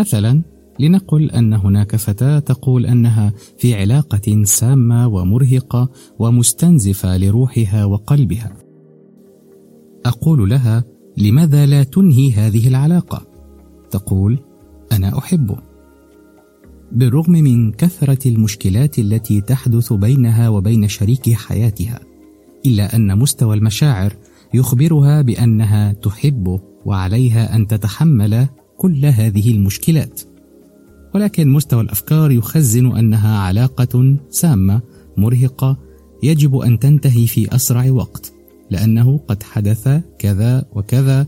مثلا 0.00 0.42
لنقل 0.78 1.30
أن 1.30 1.52
هناك 1.54 1.96
فتاة 1.96 2.38
تقول 2.38 2.86
أنها 2.86 3.32
في 3.58 3.74
علاقة 3.74 4.42
سامة 4.44 5.08
ومرهقة 5.08 5.90
ومستنزفة 6.18 7.16
لروحها 7.16 7.84
وقلبها. 7.84 8.56
أقول 10.06 10.50
لها 10.50 10.84
لماذا 11.16 11.66
لا 11.66 11.82
تنهي 11.82 12.32
هذه 12.32 12.68
العلاقة؟ 12.68 13.26
تقول 13.90 14.38
أنا 14.92 15.18
احبه 15.18 15.56
بالرغم 16.92 17.32
من 17.32 17.72
كثرة 17.72 18.28
المشكلات 18.28 18.98
التي 18.98 19.40
تحدث 19.40 19.92
بينها 19.92 20.48
وبين 20.48 20.88
شريك 20.88 21.32
حياتها 21.32 22.00
إلا 22.66 22.96
أن 22.96 23.18
مستوى 23.18 23.56
المشاعر 23.56 24.12
يخبرها 24.54 25.22
بأنها 25.22 25.92
تحبه 25.92 26.60
وعليها 26.84 27.56
أن 27.56 27.66
تتحمل 27.66 28.48
كل 28.80 29.06
هذه 29.06 29.50
المشكلات. 29.50 30.20
ولكن 31.14 31.48
مستوى 31.48 31.80
الأفكار 31.80 32.30
يخزن 32.30 32.96
أنها 32.96 33.38
علاقة 33.38 34.16
سامة 34.30 34.80
مرهقة 35.16 35.78
يجب 36.22 36.56
أن 36.56 36.78
تنتهي 36.78 37.26
في 37.26 37.54
أسرع 37.54 37.90
وقت 37.90 38.32
لأنه 38.70 39.18
قد 39.28 39.42
حدث 39.42 39.88
كذا 40.18 40.64
وكذا 40.72 41.26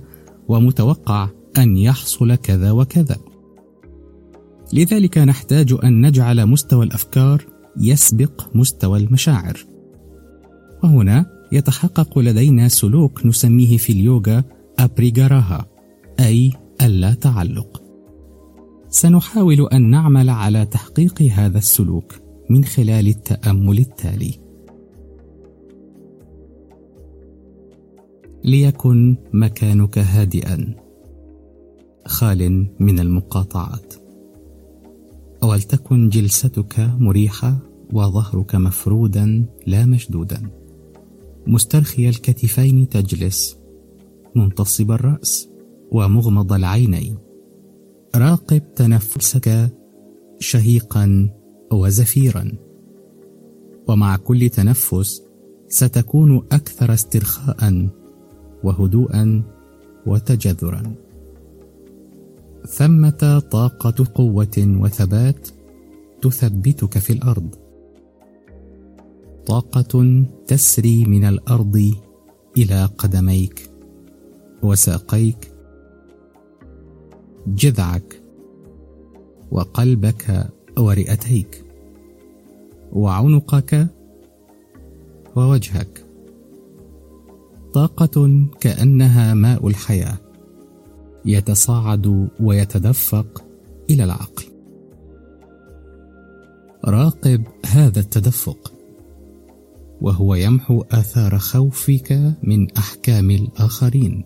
ومتوقع 0.49 1.29
أن 1.59 1.77
يحصل 1.77 2.35
كذا 2.35 2.71
وكذا. 2.71 3.17
لذلك 4.73 5.19
نحتاج 5.19 5.77
أن 5.85 6.07
نجعل 6.07 6.47
مستوى 6.47 6.85
الأفكار 6.85 7.45
يسبق 7.81 8.57
مستوى 8.57 8.99
المشاعر. 8.99 9.67
وهنا 10.85 11.27
يتحقق 11.53 12.19
لدينا 12.19 12.69
سلوك 12.69 13.27
نسميه 13.27 13.77
في 13.77 13.93
اليوغا 13.93 14.45
أبريغاراها 14.79 15.67
أي 16.21 16.53
اللا 16.83 17.15
تعلق. 17.15 17.83
سنحاول 18.89 19.69
أن 19.73 19.91
نعمل 19.91 20.31
على 20.31 20.67
تحقيق 20.67 21.23
هذا 21.23 21.59
السلوك 21.59 22.15
من 22.51 22.65
خلال 22.65 23.09
التأمل 23.09 23.79
التالي. 23.79 24.39
ليكن 28.45 29.17
مكانك 29.33 29.99
هادئا. 29.99 30.75
خال 32.07 32.67
من 32.81 33.01
المقاطعات. 33.01 33.95
ولتكن 35.43 36.09
جلستك 36.09 36.81
مريحة 36.99 37.59
وظهرك 37.93 38.55
مفرودا 38.55 39.47
لا 39.67 39.87
مشدودا. 39.87 40.51
مسترخي 41.47 42.09
الكتفين 42.09 42.89
تجلس. 42.89 43.57
منتصب 44.37 44.91
الرأس. 44.91 45.52
ومغمض 45.93 46.53
العينين. 46.53 47.19
راقب 48.17 48.75
تنفسك 48.75 49.71
شهيقا 50.39 51.31
وزفيرا. 51.73 52.53
ومع 53.89 54.17
كل 54.17 54.49
تنفس 54.49 55.23
ستكون 55.69 56.37
أكثر 56.53 56.95
استرخاء 56.95 57.89
وهدوءا 58.65 59.43
وتجذرا. 60.07 60.95
ثمة 62.67 63.43
طاقة 63.51 64.07
قوة 64.15 64.57
وثبات 64.59 65.49
تثبتك 66.23 66.99
في 66.99 67.13
الأرض. 67.13 67.55
طاقة 69.47 70.25
تسري 70.47 71.05
من 71.05 71.25
الأرض 71.25 71.93
إلى 72.57 72.85
قدميك. 72.85 73.71
وساقيك 74.63 75.52
جذعك 77.47 78.23
وقلبك 79.51 80.51
ورئتيك 80.79 81.65
وعنقك 82.93 83.87
ووجهك. 85.37 86.05
طاقة 87.75 88.47
كأنها 88.61 89.35
ماء 89.35 89.69
الحياة 89.69 90.19
يتصاعد 91.25 92.29
ويتدفق 92.41 93.45
إلى 93.91 94.05
العقل. 94.05 94.45
راقب 96.85 97.45
هذا 97.67 98.01
التدفق 98.01 98.73
وهو 100.01 100.35
يمحو 100.35 100.85
آثار 100.91 101.39
خوفك 101.39 102.35
من 102.43 102.71
أحكام 102.77 103.31
الآخرين 103.31 104.25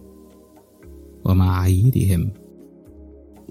ومعاييرهم 1.24 2.30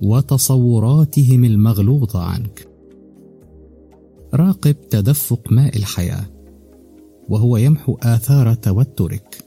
وتصوراتهم 0.02 1.44
المغلوطه 1.44 2.24
عنك. 2.24 2.68
راقب 4.34 4.76
تدفق 4.90 5.52
ماء 5.52 5.78
الحياة 5.78 6.26
وهو 7.30 7.58
يمحو 7.58 7.98
آثار 8.04 8.54
توترك 8.54 9.38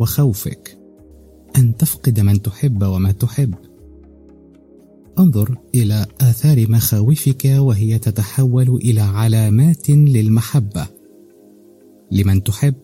وخوفك. 0.00 0.78
أن 1.56 1.76
تفقد 1.76 2.20
من 2.20 2.42
تحب 2.42 2.82
وما 2.82 3.12
تحب. 3.12 3.54
انظر 5.18 5.58
إلى 5.74 6.06
آثار 6.20 6.70
مخاوفك 6.70 7.44
وهي 7.44 7.98
تتحول 7.98 8.68
إلى 8.68 9.00
علامات 9.00 9.90
للمحبة. 9.90 10.86
لمن 12.12 12.42
تحب 12.44 12.74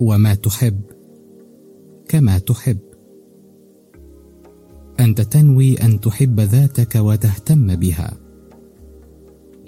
وما 0.00 0.34
تحب 0.34 0.80
كما 2.08 2.38
تحب. 2.38 2.89
أنت 5.00 5.20
تنوي 5.20 5.74
أن 5.74 6.00
تحب 6.00 6.40
ذاتك 6.40 6.94
وتهتم 6.94 7.76
بها. 7.76 8.16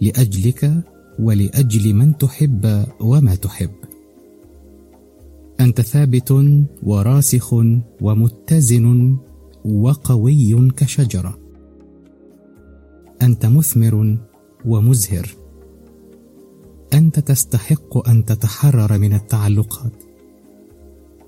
لأجلك 0.00 0.82
ولأجل 1.18 1.94
من 1.94 2.18
تحب 2.18 2.86
وما 3.00 3.34
تحب. 3.34 3.70
أنت 5.60 5.80
ثابت 5.80 6.56
وراسخ 6.82 7.54
ومتزن 8.00 9.16
وقوي 9.64 10.70
كشجرة. 10.70 11.38
أنت 13.22 13.46
مثمر 13.46 14.18
ومزهر. 14.64 15.28
أنت 16.94 17.20
تستحق 17.20 18.08
أن 18.08 18.24
تتحرر 18.24 18.98
من 18.98 19.12
التعلقات. 19.12 19.92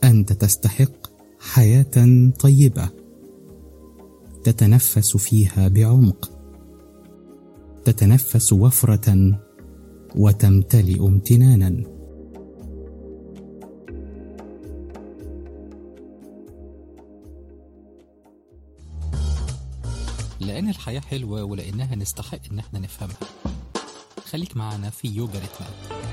أنت 0.04 0.32
تستحق 0.32 1.06
حياة 1.38 2.30
طيبة. 2.40 3.03
تتنفس 4.44 5.16
فيها 5.16 5.68
بعمق. 5.68 6.30
تتنفس 7.84 8.52
وفرة 8.52 9.40
وتمتلئ 10.16 11.06
امتنانا. 11.06 11.84
لأن 20.40 20.68
الحياة 20.68 21.00
حلوة 21.00 21.44
ولأنها 21.44 21.96
نستحق 21.96 22.38
إن 22.52 22.58
إحنا 22.58 22.78
نفهمها. 22.78 23.16
خليك 24.24 24.56
معنا 24.56 24.90
في 24.90 25.08
يوجا 25.08 25.38
ريتمات 25.38 26.04